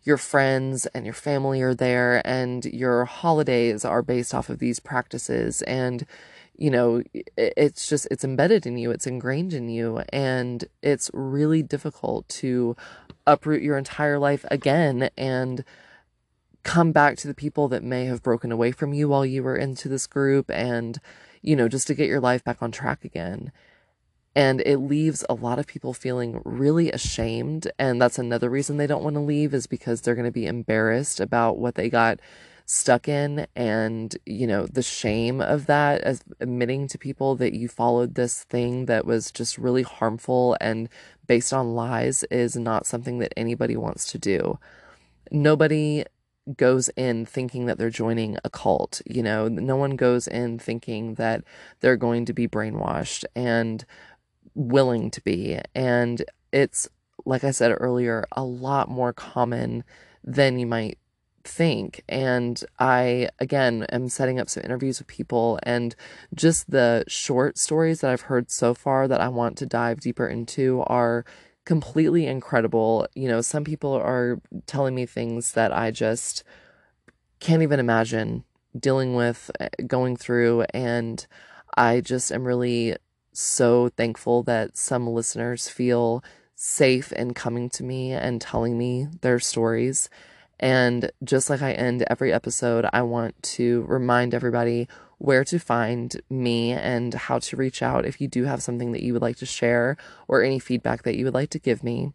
your 0.03 0.17
friends 0.17 0.85
and 0.87 1.05
your 1.05 1.13
family 1.13 1.61
are 1.61 1.73
there, 1.73 2.21
and 2.27 2.65
your 2.65 3.05
holidays 3.05 3.85
are 3.85 4.01
based 4.01 4.35
off 4.35 4.49
of 4.49 4.59
these 4.59 4.79
practices. 4.79 5.61
And 5.61 6.05
you 6.55 6.69
know, 6.69 7.01
it's 7.35 7.89
just, 7.89 8.07
it's 8.11 8.23
embedded 8.23 8.67
in 8.67 8.77
you, 8.77 8.91
it's 8.91 9.07
ingrained 9.07 9.53
in 9.53 9.69
you, 9.69 10.03
and 10.09 10.65
it's 10.83 11.09
really 11.13 11.63
difficult 11.63 12.29
to 12.29 12.75
uproot 13.25 13.61
your 13.61 13.77
entire 13.77 14.19
life 14.19 14.45
again 14.51 15.09
and 15.17 15.63
come 16.63 16.91
back 16.91 17.17
to 17.17 17.27
the 17.27 17.33
people 17.33 17.67
that 17.67 17.83
may 17.83 18.05
have 18.05 18.23
broken 18.23 18.51
away 18.51 18.71
from 18.71 18.93
you 18.93 19.09
while 19.09 19.25
you 19.25 19.43
were 19.43 19.57
into 19.57 19.89
this 19.89 20.07
group 20.07 20.49
and, 20.49 20.99
you 21.41 21.55
know, 21.55 21.67
just 21.67 21.87
to 21.87 21.93
get 21.93 22.07
your 22.07 22.21
life 22.21 22.43
back 22.43 22.61
on 22.61 22.71
track 22.71 23.03
again. 23.03 23.51
And 24.35 24.61
it 24.61 24.77
leaves 24.77 25.23
a 25.29 25.35
lot 25.35 25.59
of 25.59 25.67
people 25.67 25.93
feeling 25.93 26.41
really 26.43 26.91
ashamed. 26.91 27.71
And 27.77 28.01
that's 28.01 28.17
another 28.17 28.49
reason 28.49 28.77
they 28.77 28.87
don't 28.87 29.03
want 29.03 29.15
to 29.15 29.19
leave 29.19 29.53
is 29.53 29.67
because 29.67 30.01
they're 30.01 30.15
going 30.15 30.25
to 30.25 30.31
be 30.31 30.47
embarrassed 30.47 31.19
about 31.19 31.59
what 31.59 31.75
they 31.75 31.89
got 31.89 32.19
stuck 32.65 33.07
in 33.07 33.45
and, 33.55 34.15
you 34.25 34.47
know, 34.47 34.65
the 34.65 34.81
shame 34.81 35.41
of 35.41 35.65
that 35.65 36.01
as 36.01 36.21
admitting 36.39 36.87
to 36.87 36.97
people 36.97 37.35
that 37.35 37.53
you 37.53 37.67
followed 37.67 38.15
this 38.15 38.43
thing 38.43 38.85
that 38.85 39.05
was 39.05 39.31
just 39.31 39.57
really 39.57 39.83
harmful 39.83 40.55
and 40.61 40.89
based 41.27 41.53
on 41.53 41.75
lies 41.75 42.23
is 42.25 42.55
not 42.55 42.85
something 42.85 43.19
that 43.19 43.33
anybody 43.37 43.75
wants 43.75 44.11
to 44.11 44.17
do. 44.17 44.57
Nobody 45.31 46.05
goes 46.57 46.89
in 46.89 47.25
thinking 47.25 47.65
that 47.65 47.77
they're 47.77 47.89
joining 47.89 48.37
a 48.43 48.49
cult. 48.49 49.01
You 49.05 49.23
know, 49.23 49.47
no 49.47 49.75
one 49.75 49.95
goes 49.95 50.27
in 50.27 50.59
thinking 50.59 51.15
that 51.15 51.43
they're 51.79 51.97
going 51.97 52.25
to 52.25 52.33
be 52.33 52.47
brainwashed 52.47 53.25
and 53.35 53.85
willing 54.55 55.09
to 55.11 55.21
be. 55.21 55.59
And 55.73 56.23
it's, 56.51 56.89
like 57.25 57.43
I 57.43 57.51
said 57.51 57.75
earlier, 57.77 58.25
a 58.33 58.43
lot 58.43 58.89
more 58.89 59.13
common 59.13 59.83
than 60.23 60.59
you 60.59 60.67
might 60.67 60.97
think. 61.43 62.03
And 62.07 62.63
I, 62.79 63.29
again, 63.39 63.85
am 63.91 64.09
setting 64.09 64.39
up 64.39 64.49
some 64.49 64.63
interviews 64.63 64.99
with 64.99 65.07
people, 65.07 65.59
and 65.63 65.95
just 66.33 66.71
the 66.71 67.03
short 67.07 67.57
stories 67.57 68.01
that 68.01 68.11
I've 68.11 68.21
heard 68.21 68.51
so 68.51 68.73
far 68.73 69.07
that 69.07 69.21
I 69.21 69.27
want 69.29 69.57
to 69.59 69.65
dive 69.65 69.99
deeper 69.99 70.27
into 70.27 70.83
are 70.87 71.25
completely 71.65 72.27
incredible. 72.27 73.07
You 73.15 73.27
know, 73.27 73.41
some 73.41 73.63
people 73.63 73.93
are 73.93 74.39
telling 74.65 74.95
me 74.95 75.05
things 75.05 75.53
that 75.53 75.75
I 75.75 75.91
just 75.91 76.43
can't 77.39 77.61
even 77.61 77.79
imagine 77.79 78.43
dealing 78.77 79.15
with, 79.15 79.51
eh, 79.59 79.69
going 79.85 80.15
through, 80.17 80.63
and 80.73 81.25
I 81.75 82.01
just 82.01 82.31
am 82.31 82.45
really 82.45 82.95
so 83.33 83.89
thankful 83.89 84.43
that 84.43 84.77
some 84.77 85.07
listeners 85.07 85.67
feel 85.67 86.23
safe 86.55 87.11
in 87.11 87.33
coming 87.33 87.69
to 87.71 87.83
me 87.83 88.11
and 88.13 88.39
telling 88.39 88.77
me 88.77 89.07
their 89.21 89.39
stories. 89.39 90.09
And 90.63 91.11
just 91.25 91.49
like 91.49 91.61
I 91.61 91.73
end 91.73 92.05
every 92.07 92.31
episode, 92.31 92.85
I 92.93 93.01
want 93.01 93.35
to 93.43 93.81
remind 93.81 94.33
everybody 94.33 94.87
where 95.17 95.43
to 95.43 95.59
find 95.59 96.21
me 96.29 96.71
and 96.71 97.13
how 97.13 97.39
to 97.39 97.57
reach 97.57 97.83
out 97.83 98.05
if 98.05 98.21
you 98.21 98.29
do 98.29 98.45
have 98.45 98.63
something 98.63 98.93
that 98.93 99.03
you 99.03 99.11
would 99.11 99.21
like 99.21 99.35
to 99.35 99.45
share 99.45 99.97
or 100.25 100.41
any 100.41 100.59
feedback 100.59 101.03
that 101.03 101.17
you 101.17 101.25
would 101.25 101.33
like 101.33 101.49
to 101.49 101.59
give 101.59 101.83
me. 101.83 102.13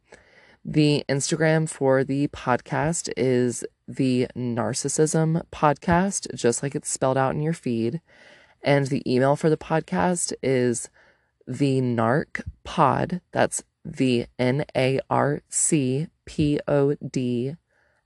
The 0.64 1.04
Instagram 1.10 1.68
for 1.68 2.04
the 2.04 2.28
podcast 2.28 3.12
is 3.18 3.66
the 3.86 4.28
Narcissism 4.34 5.42
Podcast, 5.52 6.34
just 6.34 6.62
like 6.62 6.74
it's 6.74 6.88
spelled 6.88 7.18
out 7.18 7.34
in 7.34 7.42
your 7.42 7.52
feed. 7.52 8.00
And 8.62 8.86
the 8.86 9.02
email 9.06 9.36
for 9.36 9.50
the 9.50 9.58
podcast 9.58 10.32
is 10.42 10.88
the 11.46 11.82
Narc 11.82 12.40
Pod. 12.64 13.20
That's 13.30 13.62
the 13.84 14.24
N 14.38 14.64
A 14.74 15.00
R 15.10 15.42
C 15.50 16.06
P 16.24 16.58
O 16.66 16.94
D 16.94 17.56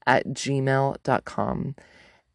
at 0.07 0.29
gmail.com. 0.29 1.75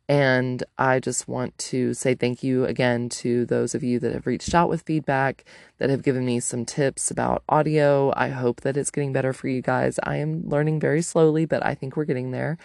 And 0.09 0.63
I 0.77 0.99
just 1.01 1.27
want 1.27 1.57
to 1.57 1.93
say 1.93 2.15
thank 2.15 2.41
you 2.41 2.63
again 2.63 3.09
to 3.09 3.45
those 3.45 3.75
of 3.75 3.83
you 3.83 3.99
that 3.99 4.13
have 4.13 4.25
reached 4.25 4.55
out 4.55 4.69
with 4.69 4.83
feedback, 4.83 5.43
that 5.79 5.89
have 5.89 6.01
given 6.01 6.25
me 6.25 6.39
some 6.39 6.63
tips 6.63 7.11
about 7.11 7.43
audio. 7.49 8.13
I 8.15 8.29
hope 8.29 8.61
that 8.61 8.77
it's 8.77 8.91
getting 8.91 9.11
better 9.11 9.33
for 9.33 9.49
you 9.49 9.61
guys. 9.61 9.99
I 10.03 10.17
am 10.17 10.47
learning 10.47 10.79
very 10.79 11.01
slowly, 11.01 11.45
but 11.45 11.65
I 11.65 11.75
think 11.75 11.97
we're 11.97 12.05
getting 12.05 12.31
there. 12.31 12.57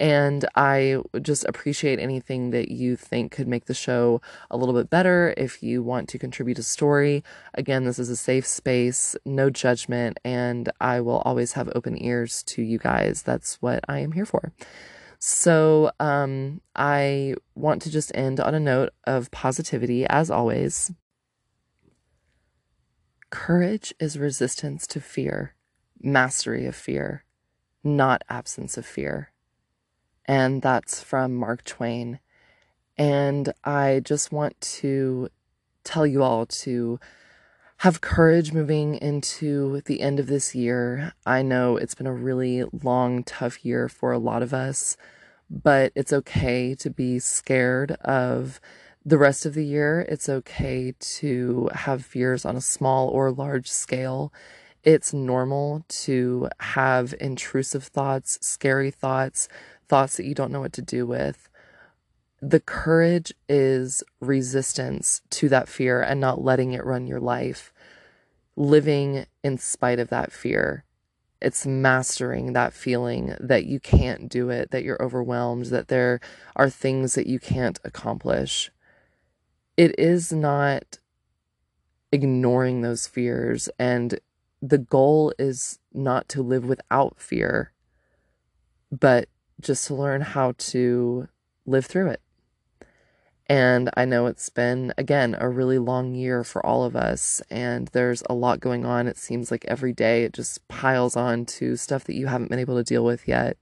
And 0.00 0.46
I 0.56 1.02
just 1.20 1.44
appreciate 1.44 2.00
anything 2.00 2.50
that 2.50 2.70
you 2.70 2.96
think 2.96 3.32
could 3.32 3.46
make 3.46 3.66
the 3.66 3.74
show 3.74 4.22
a 4.50 4.56
little 4.56 4.74
bit 4.74 4.88
better. 4.88 5.34
If 5.36 5.62
you 5.62 5.82
want 5.82 6.08
to 6.08 6.18
contribute 6.18 6.58
a 6.58 6.62
story, 6.62 7.22
again, 7.52 7.84
this 7.84 7.98
is 7.98 8.08
a 8.08 8.16
safe 8.16 8.46
space, 8.46 9.14
no 9.26 9.50
judgment, 9.50 10.18
and 10.24 10.72
I 10.80 11.02
will 11.02 11.18
always 11.18 11.52
have 11.52 11.70
open 11.74 12.02
ears 12.02 12.42
to 12.44 12.62
you 12.62 12.78
guys. 12.78 13.20
That's 13.22 13.60
what 13.60 13.84
I 13.90 13.98
am 13.98 14.12
here 14.12 14.24
for. 14.24 14.54
So 15.18 15.92
um, 16.00 16.62
I 16.74 17.34
want 17.54 17.82
to 17.82 17.90
just 17.90 18.10
end 18.14 18.40
on 18.40 18.54
a 18.54 18.60
note 18.60 18.94
of 19.04 19.30
positivity, 19.30 20.06
as 20.06 20.30
always. 20.30 20.92
Courage 23.28 23.92
is 24.00 24.18
resistance 24.18 24.86
to 24.86 25.00
fear, 25.00 25.54
mastery 26.00 26.64
of 26.64 26.74
fear, 26.74 27.26
not 27.84 28.22
absence 28.30 28.78
of 28.78 28.86
fear. 28.86 29.32
And 30.30 30.62
that's 30.62 31.02
from 31.02 31.34
Mark 31.34 31.64
Twain. 31.64 32.20
And 32.96 33.52
I 33.64 34.00
just 34.04 34.30
want 34.30 34.60
to 34.60 35.28
tell 35.82 36.06
you 36.06 36.22
all 36.22 36.46
to 36.46 37.00
have 37.78 38.00
courage 38.00 38.52
moving 38.52 38.94
into 38.94 39.80
the 39.86 40.00
end 40.00 40.20
of 40.20 40.28
this 40.28 40.54
year. 40.54 41.14
I 41.26 41.42
know 41.42 41.76
it's 41.76 41.96
been 41.96 42.06
a 42.06 42.14
really 42.14 42.62
long, 42.72 43.24
tough 43.24 43.64
year 43.64 43.88
for 43.88 44.12
a 44.12 44.20
lot 44.20 44.40
of 44.40 44.54
us, 44.54 44.96
but 45.50 45.90
it's 45.96 46.12
okay 46.12 46.76
to 46.76 46.90
be 46.90 47.18
scared 47.18 47.90
of 48.02 48.60
the 49.04 49.18
rest 49.18 49.44
of 49.44 49.54
the 49.54 49.66
year. 49.66 50.06
It's 50.08 50.28
okay 50.28 50.94
to 51.18 51.70
have 51.74 52.06
fears 52.06 52.44
on 52.44 52.54
a 52.54 52.60
small 52.60 53.08
or 53.08 53.32
large 53.32 53.68
scale. 53.68 54.32
It's 54.84 55.12
normal 55.12 55.84
to 55.88 56.50
have 56.60 57.16
intrusive 57.20 57.82
thoughts, 57.82 58.38
scary 58.40 58.92
thoughts, 58.92 59.48
thoughts 59.90 60.16
that 60.16 60.26
you 60.26 60.34
don't 60.34 60.52
know 60.52 60.60
what 60.60 60.72
to 60.72 60.82
do 60.82 61.04
with 61.06 61.50
the 62.40 62.60
courage 62.60 63.32
is 63.48 64.02
resistance 64.20 65.20
to 65.30 65.48
that 65.50 65.68
fear 65.68 66.00
and 66.00 66.20
not 66.20 66.42
letting 66.42 66.72
it 66.72 66.84
run 66.84 67.06
your 67.06 67.20
life, 67.20 67.72
living 68.56 69.26
in 69.44 69.58
spite 69.58 69.98
of 69.98 70.08
that 70.08 70.32
fear. 70.32 70.84
It's 71.42 71.66
mastering 71.66 72.52
that 72.52 72.72
feeling 72.72 73.34
that 73.40 73.64
you 73.64 73.80
can't 73.80 74.28
do 74.28 74.50
it, 74.50 74.70
that 74.70 74.84
you're 74.84 75.02
overwhelmed, 75.02 75.66
that 75.66 75.88
there 75.88 76.20
are 76.56 76.70
things 76.70 77.14
that 77.14 77.26
you 77.26 77.38
can't 77.38 77.78
accomplish. 77.84 78.70
It 79.76 79.98
is 79.98 80.32
not 80.32 80.98
ignoring 82.12 82.80
those 82.80 83.06
fears, 83.06 83.68
and 83.78 84.18
the 84.60 84.78
goal 84.78 85.32
is 85.38 85.78
not 85.92 86.28
to 86.30 86.42
live 86.42 86.64
without 86.64 87.18
fear, 87.18 87.72
but 88.90 89.28
just 89.60 89.86
to 89.86 89.94
learn 89.94 90.20
how 90.20 90.54
to 90.58 91.28
live 91.66 91.86
through 91.86 92.08
it. 92.08 92.20
And 93.46 93.90
I 93.96 94.04
know 94.04 94.26
it's 94.26 94.48
been, 94.48 94.94
again, 94.96 95.36
a 95.40 95.48
really 95.48 95.78
long 95.78 96.14
year 96.14 96.44
for 96.44 96.64
all 96.64 96.84
of 96.84 96.94
us, 96.94 97.42
and 97.50 97.88
there's 97.88 98.22
a 98.30 98.34
lot 98.34 98.60
going 98.60 98.86
on. 98.86 99.08
It 99.08 99.18
seems 99.18 99.50
like 99.50 99.64
every 99.64 99.92
day 99.92 100.22
it 100.22 100.32
just 100.32 100.66
piles 100.68 101.16
on 101.16 101.46
to 101.46 101.76
stuff 101.76 102.04
that 102.04 102.14
you 102.14 102.28
haven't 102.28 102.48
been 102.48 102.60
able 102.60 102.76
to 102.76 102.84
deal 102.84 103.04
with 103.04 103.26
yet. 103.26 103.56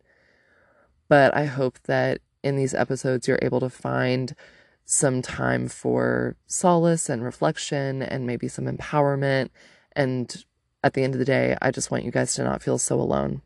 But 1.08 1.34
I 1.34 1.46
hope 1.46 1.78
that 1.84 2.20
in 2.42 2.56
these 2.56 2.74
episodes 2.74 3.26
you're 3.26 3.38
able 3.40 3.60
to 3.60 3.70
find 3.70 4.34
some 4.84 5.22
time 5.22 5.68
for 5.68 6.36
solace 6.46 7.08
and 7.08 7.24
reflection 7.24 8.02
and 8.02 8.26
maybe 8.26 8.46
some 8.46 8.66
empowerment. 8.66 9.48
And 9.92 10.44
at 10.84 10.92
the 10.92 11.02
end 11.02 11.14
of 11.14 11.18
the 11.18 11.24
day, 11.24 11.56
I 11.62 11.70
just 11.70 11.90
want 11.90 12.04
you 12.04 12.10
guys 12.10 12.34
to 12.34 12.44
not 12.44 12.62
feel 12.62 12.76
so 12.76 13.00
alone. 13.00 13.40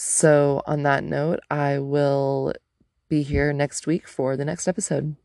So, 0.00 0.62
on 0.64 0.84
that 0.84 1.02
note, 1.02 1.40
I 1.50 1.80
will 1.80 2.52
be 3.08 3.24
here 3.24 3.52
next 3.52 3.84
week 3.84 4.06
for 4.06 4.36
the 4.36 4.44
next 4.44 4.68
episode. 4.68 5.16